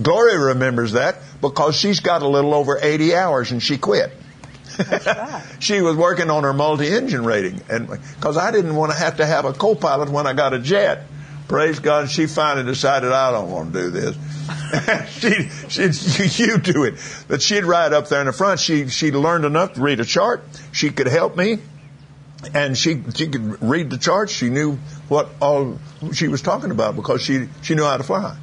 Gloria 0.00 0.38
remembers 0.38 0.92
that 0.92 1.16
because 1.40 1.76
she's 1.76 2.00
got 2.00 2.22
a 2.22 2.28
little 2.28 2.54
over 2.54 2.78
80 2.80 3.14
hours 3.14 3.50
and 3.52 3.62
she 3.62 3.78
quit. 3.78 4.12
Right. 4.80 5.42
she 5.58 5.82
was 5.82 5.94
working 5.94 6.30
on 6.30 6.42
her 6.44 6.54
multi-engine 6.54 7.22
rating, 7.22 7.60
and 7.68 7.86
because 7.86 8.38
I 8.38 8.50
didn't 8.50 8.74
want 8.74 8.92
to 8.92 8.98
have 8.98 9.18
to 9.18 9.26
have 9.26 9.44
a 9.44 9.52
co-pilot 9.52 10.08
when 10.08 10.26
I 10.26 10.32
got 10.32 10.54
a 10.54 10.58
jet. 10.58 11.06
Praise 11.50 11.80
God, 11.80 12.08
she 12.08 12.28
finally 12.28 12.64
decided 12.64 13.10
I 13.10 13.32
don't 13.32 13.50
want 13.50 13.72
to 13.72 13.82
do 13.82 13.90
this. 13.90 14.16
she, 15.68 15.90
she, 15.90 16.44
you 16.44 16.58
do 16.58 16.84
it. 16.84 16.94
But 17.26 17.42
she'd 17.42 17.64
ride 17.64 17.92
up 17.92 18.08
there 18.08 18.20
in 18.20 18.26
the 18.26 18.32
front. 18.32 18.60
She, 18.60 18.86
she 18.86 19.10
learned 19.10 19.44
enough 19.44 19.72
to 19.72 19.80
read 19.80 19.98
a 19.98 20.04
chart. 20.04 20.44
She 20.70 20.90
could 20.90 21.08
help 21.08 21.36
me. 21.36 21.58
And 22.54 22.78
she, 22.78 23.02
she 23.16 23.26
could 23.26 23.60
read 23.60 23.90
the 23.90 23.98
chart. 23.98 24.30
She 24.30 24.48
knew 24.48 24.76
what 25.08 25.28
all 25.42 25.80
she 26.12 26.28
was 26.28 26.40
talking 26.40 26.70
about 26.70 26.94
because 26.94 27.20
she, 27.20 27.48
she 27.62 27.74
knew 27.74 27.82
how 27.82 27.96
to 27.96 28.04
fly. 28.04 28.36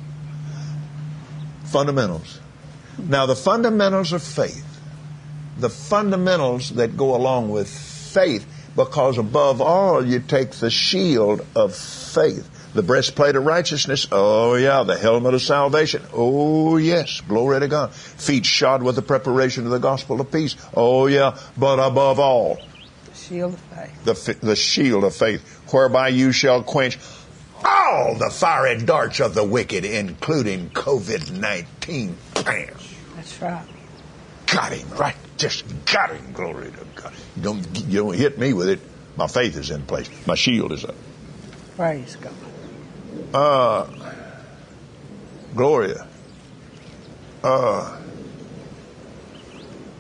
Fundamentals. 1.64 2.42
Now 2.98 3.26
the 3.26 3.38
fundamentals 3.38 4.12
of 4.12 4.22
faith, 4.22 4.66
the 5.58 5.70
fundamentals 5.70 6.72
that 6.72 6.98
go 6.98 7.16
along 7.16 7.52
with 7.52 7.70
faith, 7.70 8.46
because 8.76 9.18
above 9.18 9.62
all 9.62 10.06
you 10.06 10.20
take 10.20 10.52
the 10.52 10.70
shield 10.70 11.46
of 11.56 11.74
faith 11.74 12.50
the 12.74 12.84
breastplate 12.84 13.36
of 13.36 13.46
righteousness. 13.46 14.08
Oh 14.12 14.56
yeah. 14.56 14.84
The 14.84 14.98
helmet 14.98 15.34
of 15.34 15.42
salvation. 15.42 16.04
Oh 16.14 16.78
yes. 16.78 17.22
Glory 17.22 17.60
to 17.62 17.68
God. 17.68 17.94
Feet 17.94 18.46
shod 18.46 18.84
with 18.84 18.96
the 18.96 19.02
preparation 19.02 19.66
of 19.66 19.72
the 19.72 19.80
gospel 19.80 20.20
of 20.22 20.32
peace. 20.32 20.56
Oh 20.76 21.08
yeah. 21.08 21.38
But 21.58 21.80
above 21.80 22.20
all, 22.20 22.60
The 23.06 23.16
shield 23.16 23.54
of 23.54 23.60
faith. 23.60 24.04
the, 24.06 24.46
the 24.48 24.56
shield 24.56 25.04
of 25.04 25.16
faith, 25.16 25.42
whereby 25.74 26.10
you 26.10 26.32
shall 26.32 26.62
quench 26.64 27.00
all 27.66 28.16
the 28.16 28.30
fiery 28.30 28.78
darts 28.84 29.20
of 29.20 29.34
the 29.34 29.44
wicked, 29.44 29.84
including 29.84 30.70
COVID-19. 30.70 32.14
Bam. 32.46 32.76
That's 33.16 33.42
right. 33.42 33.66
Got 34.46 34.74
him 34.74 34.88
right. 34.98 35.16
Just 35.38 35.66
got 35.86 36.12
him. 36.16 36.32
Glory 36.34 36.72
to 36.72 36.86
God. 37.02 37.14
You 37.36 37.42
don't, 37.44 37.80
you 37.88 38.00
don't 38.04 38.16
hit 38.16 38.38
me 38.38 38.54
with 38.54 38.70
it. 38.70 38.80
My 39.18 39.28
faith 39.28 39.58
is 39.58 39.72
in 39.72 39.82
place. 39.84 40.10
My 40.28 40.36
shield 40.36 40.72
is 40.72 40.86
up. 40.86 40.96
Praise 41.76 42.16
God. 42.18 42.34
Uh, 43.34 43.88
Gloria, 45.56 46.08
uh, 47.44 47.98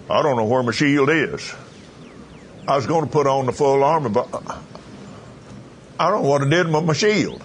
I 0.09 0.21
don't 0.21 0.37
know 0.37 0.45
where 0.45 0.63
my 0.63 0.71
shield 0.71 1.09
is. 1.09 1.53
I 2.67 2.75
was 2.75 2.85
going 2.85 3.05
to 3.05 3.09
put 3.09 3.27
on 3.27 3.45
the 3.45 3.53
full 3.53 3.83
armor, 3.83 4.09
but 4.09 4.27
I 5.99 6.09
don't 6.09 6.23
know 6.23 6.29
what 6.29 6.41
I 6.41 6.49
did 6.49 6.67
with 6.67 6.83
my 6.83 6.93
shield. 6.93 7.43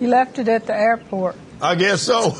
You 0.00 0.08
left 0.08 0.38
it 0.38 0.48
at 0.48 0.66
the 0.66 0.76
airport. 0.76 1.36
I 1.60 1.74
guess 1.74 2.02
so. 2.02 2.30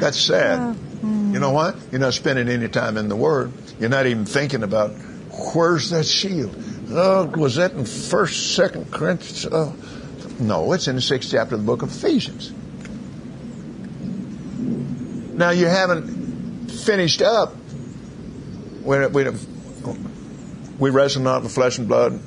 That's 0.00 0.18
sad. 0.18 0.76
You 1.02 1.38
know 1.38 1.50
what? 1.52 1.76
You're 1.92 2.00
not 2.00 2.14
spending 2.14 2.48
any 2.48 2.68
time 2.68 2.96
in 2.96 3.08
the 3.08 3.16
Word. 3.16 3.52
You're 3.78 3.90
not 3.90 4.06
even 4.06 4.24
thinking 4.24 4.62
about 4.62 4.90
where's 5.54 5.90
that 5.90 6.04
shield. 6.04 6.54
Oh, 6.92 7.26
was 7.26 7.56
that 7.56 7.72
in 7.72 7.84
First, 7.84 8.54
Second 8.54 8.90
Corinthians? 8.90 9.46
Oh, 9.50 9.74
no, 10.40 10.72
it's 10.72 10.88
in 10.88 10.96
the 10.96 11.02
sixth 11.02 11.30
chapter 11.30 11.54
of 11.54 11.60
the 11.60 11.66
book 11.66 11.82
of 11.82 11.90
Ephesians. 11.90 12.52
Now 15.36 15.50
you 15.50 15.66
haven't 15.66 16.68
finished 16.70 17.22
up. 17.22 17.54
We 18.82 18.96
we 20.78 20.90
wrestle 20.90 21.22
not 21.22 21.42
with 21.42 21.52
flesh 21.52 21.78
and 21.78 21.86
blood, 21.86 22.18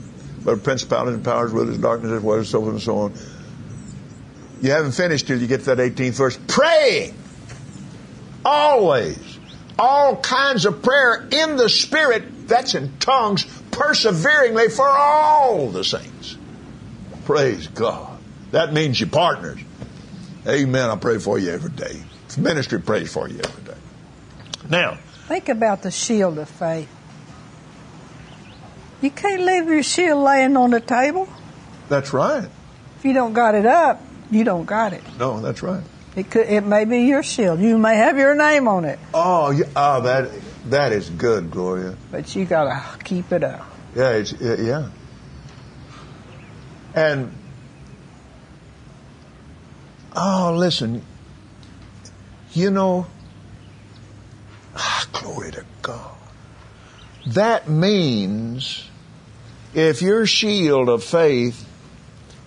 but 0.44 0.64
principalities 0.64 1.16
and 1.16 1.26
powers, 1.26 1.52
rulers, 1.52 1.78
darkness, 1.78 2.12
as 2.12 2.22
well 2.22 2.40
as 2.40 2.50
so 2.50 2.68
and 2.70 2.82
so 2.82 2.98
on. 3.00 3.14
You 4.62 4.72
haven't 4.72 4.94
finished 4.94 5.28
till 5.28 5.40
you 5.40 5.48
get 5.48 5.62
to 5.66 5.76
that 5.76 5.96
18th 5.96 6.14
verse. 6.14 6.40
Praying 6.48 7.16
always, 8.46 9.40
all 9.78 10.16
kinds 10.18 10.66
of 10.66 10.82
prayer 10.82 11.28
in 11.30 11.58
the 11.58 11.70
Spirit. 11.70 12.48
That's 12.48 12.76
in 12.76 12.98
tongues, 13.00 13.46
perseveringly 13.74 14.70
for 14.70 14.88
all 14.88 15.70
the 15.70 15.84
saints. 15.84 16.38
Praise 17.26 17.68
God. 17.68 18.20
That 18.52 18.74
means 18.74 19.00
you 19.00 19.08
partners. 19.08 19.60
Amen. 20.48 20.90
I 20.90 20.96
pray 20.96 21.20
for 21.20 21.40
you 21.40 21.52
every 21.52 21.72
day. 21.72 22.04
Ministry 22.38 22.82
prays 22.82 23.12
for 23.12 23.28
you 23.28 23.40
every 23.44 23.64
day. 23.64 23.80
Now, 24.70 24.98
think 25.28 25.50
about 25.50 25.84
the 25.84 25.92
shield 25.92 26.38
of 26.38 26.50
faith. 26.50 26.90
You 29.02 29.12
can't 29.12 29.42
leave 29.42 29.68
your 29.68 29.84
shield 29.84 30.24
laying 30.24 30.56
on 30.58 30.72
the 30.72 30.80
table. 30.80 31.28
That's 31.90 32.14
right. 32.14 32.48
If 32.98 33.06
you 33.06 33.14
don't 33.14 33.34
got 33.34 33.56
it 33.56 33.66
up, 33.66 34.02
you 34.32 34.44
don't 34.44 34.66
got 34.66 34.94
it. 34.94 35.04
No, 35.20 35.42
that's 35.42 35.62
right. 35.62 35.84
It 36.16 36.30
could. 36.32 36.48
It 36.48 36.62
may 36.62 36.86
be 36.86 37.02
your 37.02 37.24
shield. 37.24 37.60
You 37.60 37.78
may 37.78 37.98
have 37.98 38.18
your 38.18 38.36
name 38.36 38.68
on 38.68 38.86
it. 38.86 39.00
Oh, 39.14 39.52
yeah, 39.52 39.66
oh, 39.76 40.02
that 40.02 40.30
that 40.66 40.92
is 40.92 41.10
good, 41.10 41.52
Gloria. 41.52 41.98
But 42.12 42.36
you 42.36 42.46
gotta 42.46 42.82
keep 43.04 43.32
it 43.32 43.44
up. 43.44 43.66
Yeah, 43.96 44.12
it's 44.12 44.34
yeah. 44.34 44.90
And 46.96 47.32
oh, 50.16 50.54
listen, 50.56 51.04
you 52.54 52.72
know, 52.72 53.08
ah, 54.76 55.08
glory 55.14 55.52
to 55.52 55.66
God. 55.82 56.16
That 57.28 57.70
means 57.70 58.90
if 59.74 60.02
your 60.02 60.26
shield 60.26 60.90
of 60.90 61.04
faith 61.04 61.68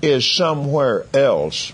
is 0.03 0.31
somewhere 0.31 1.07
else, 1.15 1.73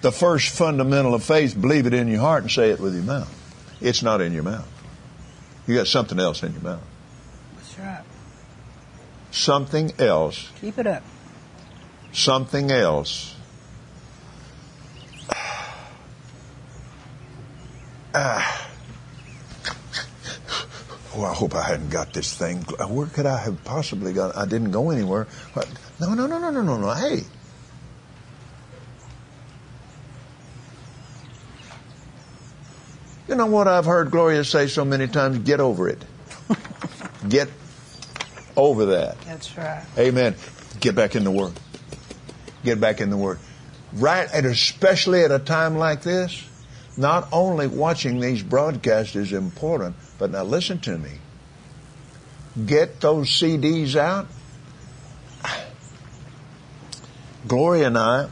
the 0.00 0.12
first 0.12 0.54
fundamental 0.54 1.14
of 1.14 1.22
faith, 1.22 1.60
believe 1.60 1.86
it 1.86 1.94
in 1.94 2.08
your 2.08 2.20
heart 2.20 2.42
and 2.42 2.50
say 2.50 2.70
it 2.70 2.80
with 2.80 2.94
your 2.94 3.04
mouth. 3.04 3.36
It's 3.80 4.02
not 4.02 4.20
in 4.20 4.32
your 4.32 4.42
mouth. 4.42 4.68
You 5.66 5.76
got 5.76 5.86
something 5.86 6.18
else 6.18 6.42
in 6.42 6.52
your 6.52 6.62
mouth. 6.62 6.82
That's 7.56 7.78
right. 7.78 8.04
Something 9.30 9.92
else. 9.98 10.50
Keep 10.60 10.78
it 10.78 10.86
up. 10.86 11.02
Something 12.12 12.70
else. 12.70 13.36
Ah. 18.14 18.66
Oh, 21.12 21.24
I 21.24 21.34
hope 21.34 21.56
I 21.56 21.62
hadn't 21.62 21.90
got 21.90 22.12
this 22.12 22.34
thing. 22.34 22.58
Where 22.58 23.08
could 23.08 23.26
I 23.26 23.36
have 23.36 23.64
possibly 23.64 24.12
got? 24.12 24.36
I 24.36 24.46
didn't 24.46 24.70
go 24.70 24.90
anywhere. 24.90 25.26
No, 26.00 26.14
no, 26.14 26.28
no, 26.28 26.38
no, 26.38 26.50
no, 26.50 26.62
no, 26.62 26.76
no. 26.78 26.94
Hey, 26.94 27.24
You 33.30 33.36
know 33.36 33.46
what 33.46 33.68
I've 33.68 33.84
heard 33.84 34.10
Gloria 34.10 34.42
say 34.42 34.66
so 34.66 34.84
many 34.84 35.06
times? 35.06 35.38
Get 35.38 35.60
over 35.60 35.88
it. 35.88 36.04
Get 37.28 37.48
over 38.56 38.86
that. 38.86 39.20
That's 39.20 39.56
right. 39.56 39.84
Amen. 39.96 40.34
Get 40.80 40.96
back 40.96 41.14
in 41.14 41.22
the 41.22 41.30
Word. 41.30 41.52
Get 42.64 42.80
back 42.80 43.00
in 43.00 43.08
the 43.08 43.16
Word. 43.16 43.38
Right, 43.92 44.28
and 44.34 44.46
especially 44.46 45.22
at 45.22 45.30
a 45.30 45.38
time 45.38 45.78
like 45.78 46.02
this, 46.02 46.44
not 46.96 47.28
only 47.30 47.68
watching 47.68 48.18
these 48.18 48.42
broadcasts 48.42 49.14
is 49.14 49.32
important, 49.32 49.94
but 50.18 50.32
now 50.32 50.42
listen 50.42 50.80
to 50.80 50.98
me. 50.98 51.12
Get 52.66 53.00
those 53.00 53.28
CDs 53.30 53.94
out. 53.94 54.26
Gloria 57.46 57.86
and 57.86 57.96
I, 57.96 58.28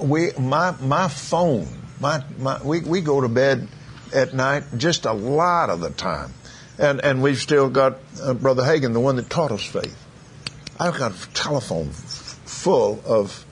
we 0.00 0.30
my 0.38 0.74
my 0.80 1.08
phone, 1.08 1.68
my 2.00 2.24
my 2.38 2.62
we 2.62 2.80
we 2.80 3.02
go 3.02 3.20
to 3.20 3.28
bed 3.28 3.68
at 4.14 4.34
night, 4.34 4.64
just 4.76 5.04
a 5.04 5.12
lot 5.12 5.70
of 5.70 5.80
the 5.80 5.90
time. 5.90 6.32
And, 6.78 7.00
and 7.02 7.22
we've 7.22 7.38
still 7.38 7.70
got 7.70 7.98
uh, 8.22 8.34
Brother 8.34 8.62
Hagin, 8.62 8.92
the 8.92 9.00
one 9.00 9.16
that 9.16 9.30
taught 9.30 9.52
us 9.52 9.64
faith. 9.64 9.96
I've 10.78 10.98
got 10.98 11.12
a 11.12 11.32
telephone 11.32 11.90
full 11.90 13.00
of, 13.06 13.44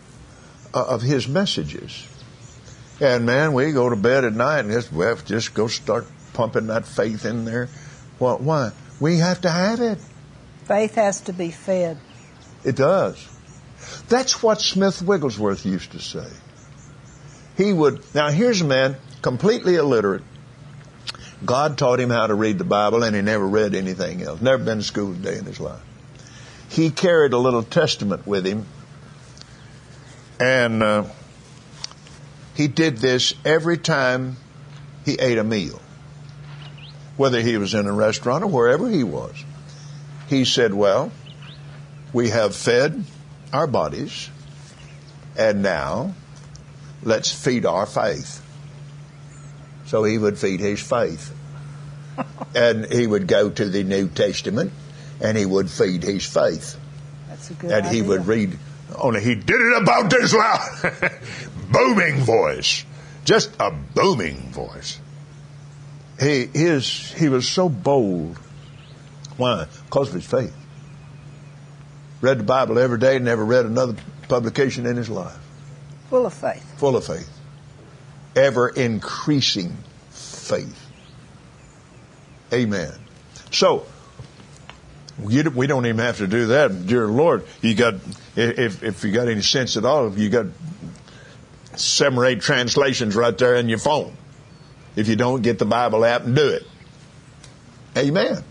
uh, 0.74 0.84
of 0.84 1.02
his 1.02 1.26
messages. 1.26 2.06
And 3.00 3.26
man, 3.26 3.54
we 3.54 3.72
go 3.72 3.88
to 3.88 3.96
bed 3.96 4.24
at 4.24 4.34
night 4.34 4.60
and 4.60 4.70
just, 4.70 4.92
well, 4.92 5.16
just 5.16 5.54
go 5.54 5.66
start 5.66 6.06
pumping 6.34 6.66
that 6.66 6.86
faith 6.86 7.24
in 7.24 7.44
there. 7.44 7.68
Well, 8.18 8.38
why? 8.38 8.72
We 9.00 9.18
have 9.18 9.40
to 9.42 9.50
have 9.50 9.80
it. 9.80 9.98
Faith 10.64 10.94
has 10.94 11.22
to 11.22 11.32
be 11.32 11.50
fed. 11.50 11.98
It 12.62 12.76
does. 12.76 13.28
That's 14.08 14.42
what 14.42 14.60
Smith 14.60 15.02
Wigglesworth 15.02 15.66
used 15.66 15.92
to 15.92 15.98
say. 15.98 16.26
He 17.56 17.72
would, 17.72 18.02
now 18.14 18.30
here's 18.30 18.60
a 18.60 18.64
man 18.64 18.96
completely 19.22 19.76
illiterate, 19.76 20.22
God 21.44 21.78
taught 21.78 22.00
him 22.00 22.10
how 22.10 22.26
to 22.26 22.34
read 22.34 22.58
the 22.58 22.64
Bible 22.64 23.02
and 23.02 23.14
he 23.14 23.22
never 23.22 23.46
read 23.46 23.74
anything 23.74 24.22
else. 24.22 24.40
Never 24.40 24.62
been 24.62 24.78
to 24.78 24.84
school 24.84 25.12
a 25.12 25.16
day 25.16 25.36
in 25.36 25.44
his 25.44 25.60
life. 25.60 25.80
He 26.68 26.90
carried 26.90 27.32
a 27.32 27.38
little 27.38 27.62
testament 27.62 28.26
with 28.26 28.46
him 28.46 28.66
and 30.40 30.82
uh, 30.82 31.04
he 32.54 32.68
did 32.68 32.98
this 32.98 33.34
every 33.44 33.78
time 33.78 34.36
he 35.04 35.14
ate 35.14 35.38
a 35.38 35.44
meal. 35.44 35.80
Whether 37.16 37.40
he 37.40 37.58
was 37.58 37.74
in 37.74 37.86
a 37.86 37.92
restaurant 37.92 38.42
or 38.42 38.48
wherever 38.48 38.88
he 38.88 39.04
was. 39.04 39.44
He 40.28 40.44
said, 40.44 40.74
well, 40.74 41.12
we 42.12 42.30
have 42.30 42.56
fed 42.56 43.04
our 43.52 43.66
bodies 43.66 44.30
and 45.36 45.62
now 45.62 46.14
let's 47.02 47.32
feed 47.32 47.66
our 47.66 47.86
faith. 47.86 48.43
So 49.86 50.04
he 50.04 50.18
would 50.18 50.38
feed 50.38 50.60
his 50.60 50.80
faith. 50.80 51.32
and 52.54 52.86
he 52.92 53.06
would 53.06 53.26
go 53.26 53.50
to 53.50 53.68
the 53.68 53.82
New 53.84 54.08
Testament 54.08 54.72
and 55.20 55.36
he 55.36 55.44
would 55.46 55.68
feed 55.70 56.02
his 56.02 56.24
faith. 56.24 56.76
That's 57.28 57.50
a 57.50 57.54
good 57.54 57.70
And 57.72 57.86
idea. 57.86 58.02
he 58.02 58.08
would 58.08 58.26
read, 58.26 58.58
only 58.96 59.20
he 59.22 59.34
did 59.34 59.60
it 59.60 59.82
about 59.82 60.10
this 60.10 60.32
loud. 60.34 61.12
booming 61.72 62.20
voice. 62.20 62.84
Just 63.24 63.50
a 63.58 63.70
booming 63.70 64.36
voice. 64.52 65.00
He, 66.20 66.46
his, 66.46 66.86
he 67.12 67.28
was 67.28 67.48
so 67.48 67.68
bold. 67.68 68.38
Why? 69.36 69.66
Because 69.86 70.08
of 70.08 70.14
his 70.14 70.26
faith. 70.26 70.54
Read 72.20 72.38
the 72.38 72.44
Bible 72.44 72.78
every 72.78 72.98
day, 72.98 73.18
never 73.18 73.44
read 73.44 73.66
another 73.66 73.96
publication 74.28 74.86
in 74.86 74.96
his 74.96 75.10
life. 75.10 75.36
Full 76.10 76.26
of 76.26 76.32
faith. 76.32 76.62
Full 76.78 76.96
of 76.96 77.04
faith. 77.04 77.28
Ever 78.36 78.68
increasing 78.68 79.76
faith. 80.10 80.80
Amen. 82.52 82.92
So, 83.50 83.86
we 85.22 85.42
don't 85.42 85.86
even 85.86 85.98
have 85.98 86.18
to 86.18 86.26
do 86.26 86.46
that, 86.48 86.86
dear 86.86 87.06
Lord. 87.06 87.44
You 87.60 87.74
got, 87.74 87.94
if, 88.36 88.82
if 88.82 89.04
you 89.04 89.12
got 89.12 89.28
any 89.28 89.42
sense 89.42 89.76
at 89.76 89.84
all, 89.84 90.12
you 90.18 90.28
got 90.28 90.46
seven 91.76 92.18
or 92.18 92.26
eight 92.26 92.40
translations 92.40 93.14
right 93.16 93.36
there 93.36 93.54
in 93.56 93.68
your 93.68 93.78
phone. 93.78 94.16
If 94.96 95.08
you 95.08 95.16
don't 95.16 95.42
get 95.42 95.58
the 95.58 95.64
Bible 95.64 96.04
app 96.04 96.24
and 96.24 96.36
do 96.36 96.48
it. 96.48 96.66
Amen. 97.96 98.42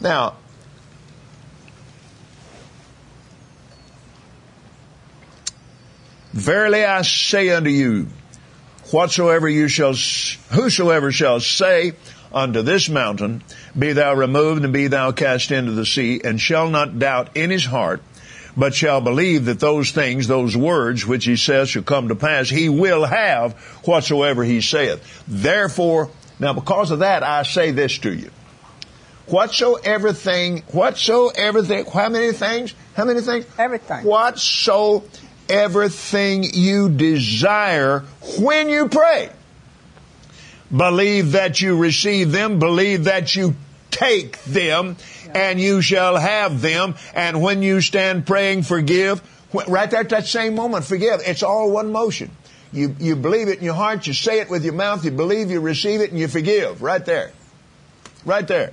Now, 0.00 0.36
verily 6.32 6.84
I 6.84 7.02
say 7.02 7.50
unto 7.50 7.70
you, 7.70 8.08
whatsoever 8.90 9.48
you 9.48 9.68
shall, 9.68 9.94
whosoever 10.50 11.12
shall 11.12 11.40
say 11.40 11.92
unto 12.32 12.62
this 12.62 12.88
mountain, 12.88 13.42
be 13.78 13.92
thou 13.92 14.14
removed 14.14 14.64
and 14.64 14.72
be 14.72 14.86
thou 14.88 15.12
cast 15.12 15.50
into 15.50 15.72
the 15.72 15.86
sea, 15.86 16.20
and 16.24 16.40
shall 16.40 16.68
not 16.68 16.98
doubt 16.98 17.36
in 17.36 17.50
his 17.50 17.64
heart, 17.64 18.02
but 18.56 18.74
shall 18.74 19.00
believe 19.00 19.46
that 19.46 19.60
those 19.60 19.92
things, 19.92 20.26
those 20.26 20.56
words 20.56 21.06
which 21.06 21.24
he 21.24 21.36
says 21.36 21.70
shall 21.70 21.82
come 21.82 22.08
to 22.08 22.14
pass, 22.14 22.48
he 22.48 22.68
will 22.68 23.04
have 23.04 23.54
whatsoever 23.84 24.44
he 24.44 24.60
saith. 24.60 25.24
Therefore, 25.26 26.10
now 26.38 26.52
because 26.52 26.90
of 26.90 27.00
that, 27.00 27.22
I 27.22 27.42
say 27.44 27.70
this 27.70 27.98
to 27.98 28.12
you. 28.12 28.30
Whatsoever 29.26 30.12
thing, 30.12 30.62
whatsoever 30.72 31.62
thing, 31.62 31.86
how 31.86 32.08
many 32.08 32.32
things? 32.32 32.74
How 32.94 33.04
many 33.04 33.20
things? 33.20 33.46
Everything. 33.56 34.04
Whatsoever 34.04 35.06
thing 35.48 36.44
you 36.44 36.88
desire 36.88 38.00
when 38.38 38.68
you 38.68 38.88
pray. 38.88 39.30
Believe 40.74 41.32
that 41.32 41.60
you 41.60 41.76
receive 41.76 42.32
them, 42.32 42.58
believe 42.58 43.04
that 43.04 43.36
you 43.36 43.54
take 43.90 44.42
them, 44.44 44.96
and 45.34 45.60
you 45.60 45.82
shall 45.82 46.16
have 46.16 46.62
them. 46.62 46.94
And 47.14 47.42
when 47.42 47.62
you 47.62 47.80
stand 47.80 48.26
praying, 48.26 48.62
forgive. 48.62 49.22
Right 49.68 49.90
there 49.90 50.00
at 50.00 50.08
that 50.08 50.26
same 50.26 50.54
moment, 50.54 50.84
forgive. 50.84 51.20
It's 51.26 51.42
all 51.42 51.70
one 51.70 51.92
motion. 51.92 52.30
You, 52.72 52.96
you 52.98 53.16
believe 53.16 53.48
it 53.48 53.58
in 53.58 53.64
your 53.64 53.74
heart, 53.74 54.06
you 54.06 54.14
say 54.14 54.40
it 54.40 54.48
with 54.48 54.64
your 54.64 54.72
mouth, 54.72 55.04
you 55.04 55.10
believe, 55.10 55.50
you 55.50 55.60
receive 55.60 56.00
it, 56.00 56.10
and 56.10 56.18
you 56.18 56.26
forgive. 56.26 56.80
Right 56.80 57.04
there. 57.04 57.32
Right 58.24 58.48
there. 58.48 58.72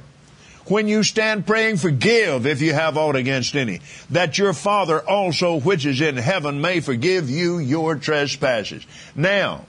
When 0.69 0.87
you 0.87 1.01
stand 1.01 1.47
praying, 1.47 1.77
forgive 1.77 2.45
if 2.45 2.61
you 2.61 2.73
have 2.73 2.95
aught 2.95 3.15
against 3.15 3.55
any, 3.55 3.81
that 4.11 4.37
your 4.37 4.53
Father 4.53 5.01
also 5.01 5.59
which 5.59 5.83
is 5.83 5.99
in 5.99 6.15
heaven 6.15 6.61
may 6.61 6.79
forgive 6.79 7.27
you 7.27 7.57
your 7.57 7.95
trespasses. 7.95 8.85
Now, 9.15 9.65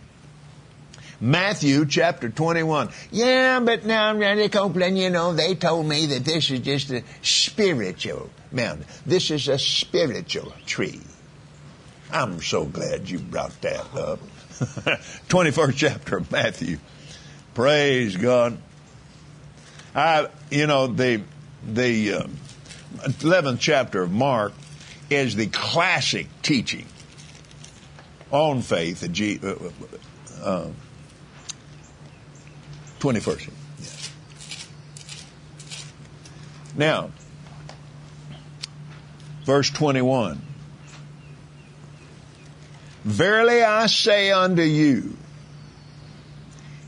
Matthew 1.18 1.86
chapter 1.86 2.28
21. 2.28 2.90
Yeah, 3.10 3.60
but 3.60 3.86
now, 3.86 4.10
I'm 4.10 4.18
Randy 4.18 4.50
Copeland, 4.50 4.98
you 4.98 5.08
know, 5.08 5.32
they 5.32 5.54
told 5.54 5.86
me 5.86 6.04
that 6.06 6.26
this 6.26 6.50
is 6.50 6.60
just 6.60 6.90
a 6.90 7.02
spiritual 7.22 8.28
mountain. 8.52 8.84
This 9.06 9.30
is 9.30 9.48
a 9.48 9.58
spiritual 9.58 10.52
tree. 10.66 11.00
I'm 12.12 12.42
so 12.42 12.66
glad 12.66 13.08
you 13.08 13.20
brought 13.20 13.58
that 13.62 13.94
up. 13.94 14.18
21st 15.30 15.74
chapter 15.76 16.18
of 16.18 16.30
Matthew. 16.30 16.78
Praise 17.54 18.16
God. 18.16 18.58
I, 19.94 20.28
you 20.50 20.66
know, 20.66 20.86
the, 20.86 21.22
the 21.66 22.14
uh, 22.14 22.26
11th 22.98 23.58
chapter 23.60 24.02
of 24.02 24.12
Mark 24.12 24.52
is 25.08 25.34
the 25.34 25.46
classic 25.46 26.28
teaching 26.42 26.86
on 28.30 28.62
faith. 28.62 29.02
Uh, 29.02 29.54
uh, 30.42 30.68
21st. 33.00 33.50
Yes. 33.78 34.12
Now, 36.76 37.10
verse 39.44 39.70
21. 39.70 40.40
Verily 43.04 43.62
I 43.62 43.86
say 43.86 44.30
unto 44.30 44.62
you, 44.62 45.16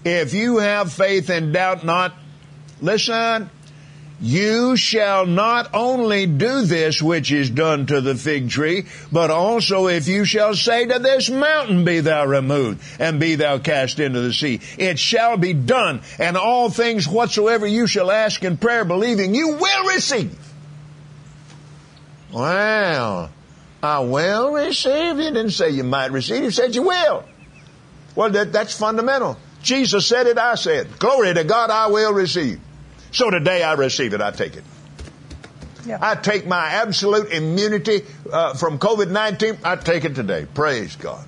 if 0.05 0.35
you 0.35 0.59
have 0.59 0.93
faith 0.93 1.31
and 1.31 1.55
doubt 1.55 1.85
not, 1.85 2.12
listen, 2.83 3.49
you 4.23 4.77
shall 4.77 5.27
not 5.27 5.75
only 5.75 6.27
do 6.27 6.62
this 6.62 7.03
which 7.03 7.33
is 7.33 7.51
done 7.51 7.87
to 7.87 8.01
the 8.01 8.14
fig 8.14 8.51
tree, 8.51 8.87
but 9.11 9.33
also 9.33 9.88
if 9.88 10.07
you 10.07 10.25
shall 10.25 10.55
say 10.55 10.87
to 10.87 11.01
this 11.01 11.29
mountain, 11.29 11.85
be 11.85 11.99
thou 11.99 12.25
removed, 12.25 12.81
and 13.01 13.18
be 13.18 13.35
thou 13.35 13.59
cast 13.59 13.99
into 13.99 14.21
the 14.21 14.33
sea, 14.33 14.61
it 14.79 14.99
shall 14.99 15.37
be 15.37 15.53
done, 15.53 16.03
and 16.21 16.37
all 16.37 16.71
things 16.71 17.09
whatsoever 17.09 17.66
you 17.66 17.88
shall 17.88 18.12
ask 18.12 18.45
in 18.45 18.57
prayer, 18.57 18.85
believing, 18.85 19.35
you 19.35 19.57
will 19.57 19.88
receive. 19.88 20.38
Well, 22.33 23.29
I 23.83 23.99
will 24.01 24.53
receive. 24.53 25.16
You 25.16 25.31
didn't 25.33 25.51
say 25.51 25.71
you 25.71 25.85
might 25.85 26.12
receive, 26.12 26.45
you 26.45 26.51
said 26.53 26.77
you 26.77 26.83
will. 26.83 27.25
Well, 28.14 28.31
that, 28.31 28.53
that's 28.53 28.79
fundamental. 28.79 29.37
Jesus 29.62 30.07
said 30.07 30.29
it, 30.29 30.38
I 30.38 30.55
said. 30.55 31.01
Glory 31.01 31.35
to 31.35 31.42
God, 31.42 31.71
I 31.71 31.88
will 31.88 32.12
receive. 32.12 32.61
So 33.12 33.31
today 33.31 33.62
I 33.62 33.75
receive 33.75 34.14
it. 34.14 34.20
I 34.20 34.31
take 34.31 34.57
it. 34.57 34.64
Yeah. 35.87 35.98
I 36.01 36.14
take 36.14 36.46
my 36.46 36.66
absolute 36.66 37.31
immunity 37.31 38.03
uh, 38.33 38.55
from 38.55 38.79
COVID 38.79 39.11
19. 39.11 39.59
I 39.64 39.77
take 39.77 40.05
it 40.05 40.14
today. 40.14 40.46
Praise 40.53 40.96
God. 40.96 41.27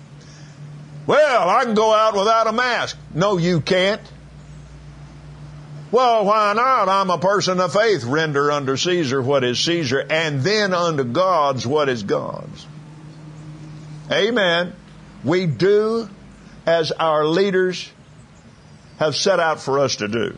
Well, 1.06 1.48
I 1.48 1.64
can 1.64 1.74
go 1.74 1.92
out 1.92 2.14
without 2.14 2.46
a 2.46 2.52
mask. 2.52 2.96
No, 3.12 3.36
you 3.36 3.60
can't. 3.60 4.00
Well, 5.90 6.24
why 6.24 6.54
not? 6.54 6.88
I'm 6.88 7.10
a 7.10 7.18
person 7.18 7.60
of 7.60 7.72
faith. 7.72 8.04
Render 8.04 8.50
unto 8.50 8.76
Caesar 8.76 9.20
what 9.20 9.44
is 9.44 9.60
Caesar, 9.60 10.04
and 10.08 10.40
then 10.40 10.72
unto 10.72 11.04
God's 11.04 11.66
what 11.66 11.88
is 11.88 12.02
God's. 12.02 12.66
Amen. 14.10 14.72
We 15.22 15.46
do 15.46 16.08
as 16.66 16.90
our 16.92 17.24
leaders 17.24 17.90
have 18.98 19.14
set 19.14 19.40
out 19.40 19.60
for 19.60 19.78
us 19.78 19.96
to 19.96 20.08
do. 20.08 20.36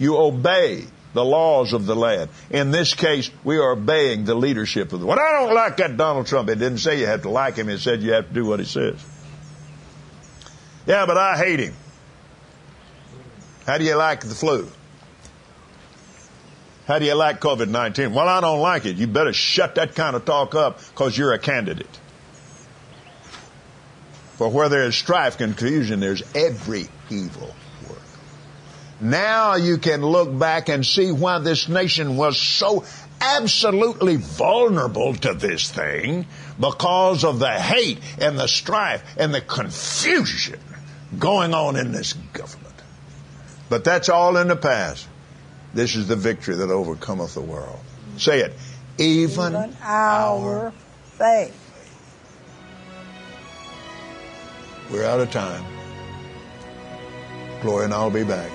You 0.00 0.16
obey 0.16 0.86
the 1.12 1.24
laws 1.24 1.72
of 1.72 1.86
the 1.86 1.94
land. 1.94 2.30
In 2.50 2.70
this 2.70 2.94
case, 2.94 3.30
we 3.44 3.58
are 3.58 3.72
obeying 3.72 4.24
the 4.24 4.34
leadership 4.34 4.92
of 4.92 5.00
the. 5.00 5.06
Well, 5.06 5.18
I 5.20 5.40
don't 5.40 5.54
like 5.54 5.76
that 5.76 5.96
Donald 5.96 6.26
Trump. 6.26 6.48
It 6.48 6.56
didn't 6.56 6.78
say 6.78 6.98
you 6.98 7.06
have 7.06 7.22
to 7.22 7.30
like 7.30 7.56
him. 7.56 7.68
It 7.68 7.78
said 7.78 8.02
you 8.02 8.12
have 8.12 8.28
to 8.28 8.34
do 8.34 8.46
what 8.46 8.60
he 8.60 8.66
says. 8.66 8.96
Yeah, 10.86 11.06
but 11.06 11.18
I 11.18 11.36
hate 11.36 11.60
him. 11.60 11.74
How 13.66 13.78
do 13.78 13.84
you 13.84 13.94
like 13.94 14.22
the 14.22 14.34
flu? 14.34 14.68
How 16.86 16.98
do 16.98 17.04
you 17.04 17.14
like 17.14 17.40
COVID-19? 17.40 18.12
Well, 18.12 18.26
I 18.26 18.40
don't 18.40 18.60
like 18.60 18.86
it. 18.86 18.96
You 18.96 19.06
better 19.06 19.32
shut 19.32 19.76
that 19.76 19.94
kind 19.94 20.16
of 20.16 20.24
talk 20.24 20.54
up 20.54 20.80
because 20.88 21.16
you're 21.16 21.34
a 21.34 21.38
candidate. 21.38 22.00
For 24.36 24.48
where 24.48 24.68
there 24.70 24.84
is 24.84 24.96
strife, 24.96 25.36
confusion, 25.36 26.00
there's 26.00 26.22
every 26.34 26.88
evil 27.10 27.54
now 29.00 29.54
you 29.54 29.78
can 29.78 30.02
look 30.02 30.36
back 30.38 30.68
and 30.68 30.84
see 30.84 31.10
why 31.10 31.38
this 31.38 31.68
nation 31.68 32.16
was 32.16 32.38
so 32.38 32.84
absolutely 33.20 34.16
vulnerable 34.16 35.14
to 35.14 35.34
this 35.34 35.70
thing 35.70 36.26
because 36.58 37.24
of 37.24 37.38
the 37.38 37.50
hate 37.50 37.98
and 38.18 38.38
the 38.38 38.46
strife 38.46 39.02
and 39.18 39.32
the 39.32 39.40
confusion 39.40 40.60
going 41.18 41.54
on 41.54 41.76
in 41.76 41.92
this 41.92 42.12
government. 42.32 42.74
But 43.68 43.84
that's 43.84 44.08
all 44.08 44.36
in 44.36 44.48
the 44.48 44.56
past. 44.56 45.06
This 45.72 45.96
is 45.96 46.08
the 46.08 46.16
victory 46.16 46.56
that 46.56 46.70
overcometh 46.70 47.34
the 47.34 47.40
world. 47.40 47.78
Say 48.16 48.40
it. 48.40 48.52
Even, 48.98 49.54
Even 49.54 49.76
our 49.82 50.72
faith. 51.16 51.56
We're 54.90 55.04
out 55.04 55.20
of 55.20 55.30
time. 55.30 55.64
Gloria 57.62 57.84
and 57.84 57.94
I'll 57.94 58.10
be 58.10 58.24
back 58.24 58.50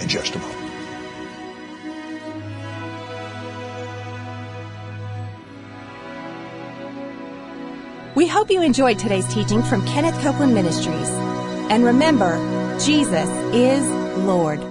in 0.00 0.08
just 0.08 0.34
a 0.34 0.38
moment. 0.38 0.70
We 8.14 8.26
hope 8.26 8.50
you 8.50 8.62
enjoyed 8.62 8.98
today's 8.98 9.26
teaching 9.32 9.62
from 9.62 9.86
Kenneth 9.86 10.20
Copeland 10.20 10.52
Ministries. 10.52 11.08
And 11.70 11.84
remember, 11.84 12.36
Jesus 12.78 13.28
is 13.54 13.82
Lord. 14.18 14.69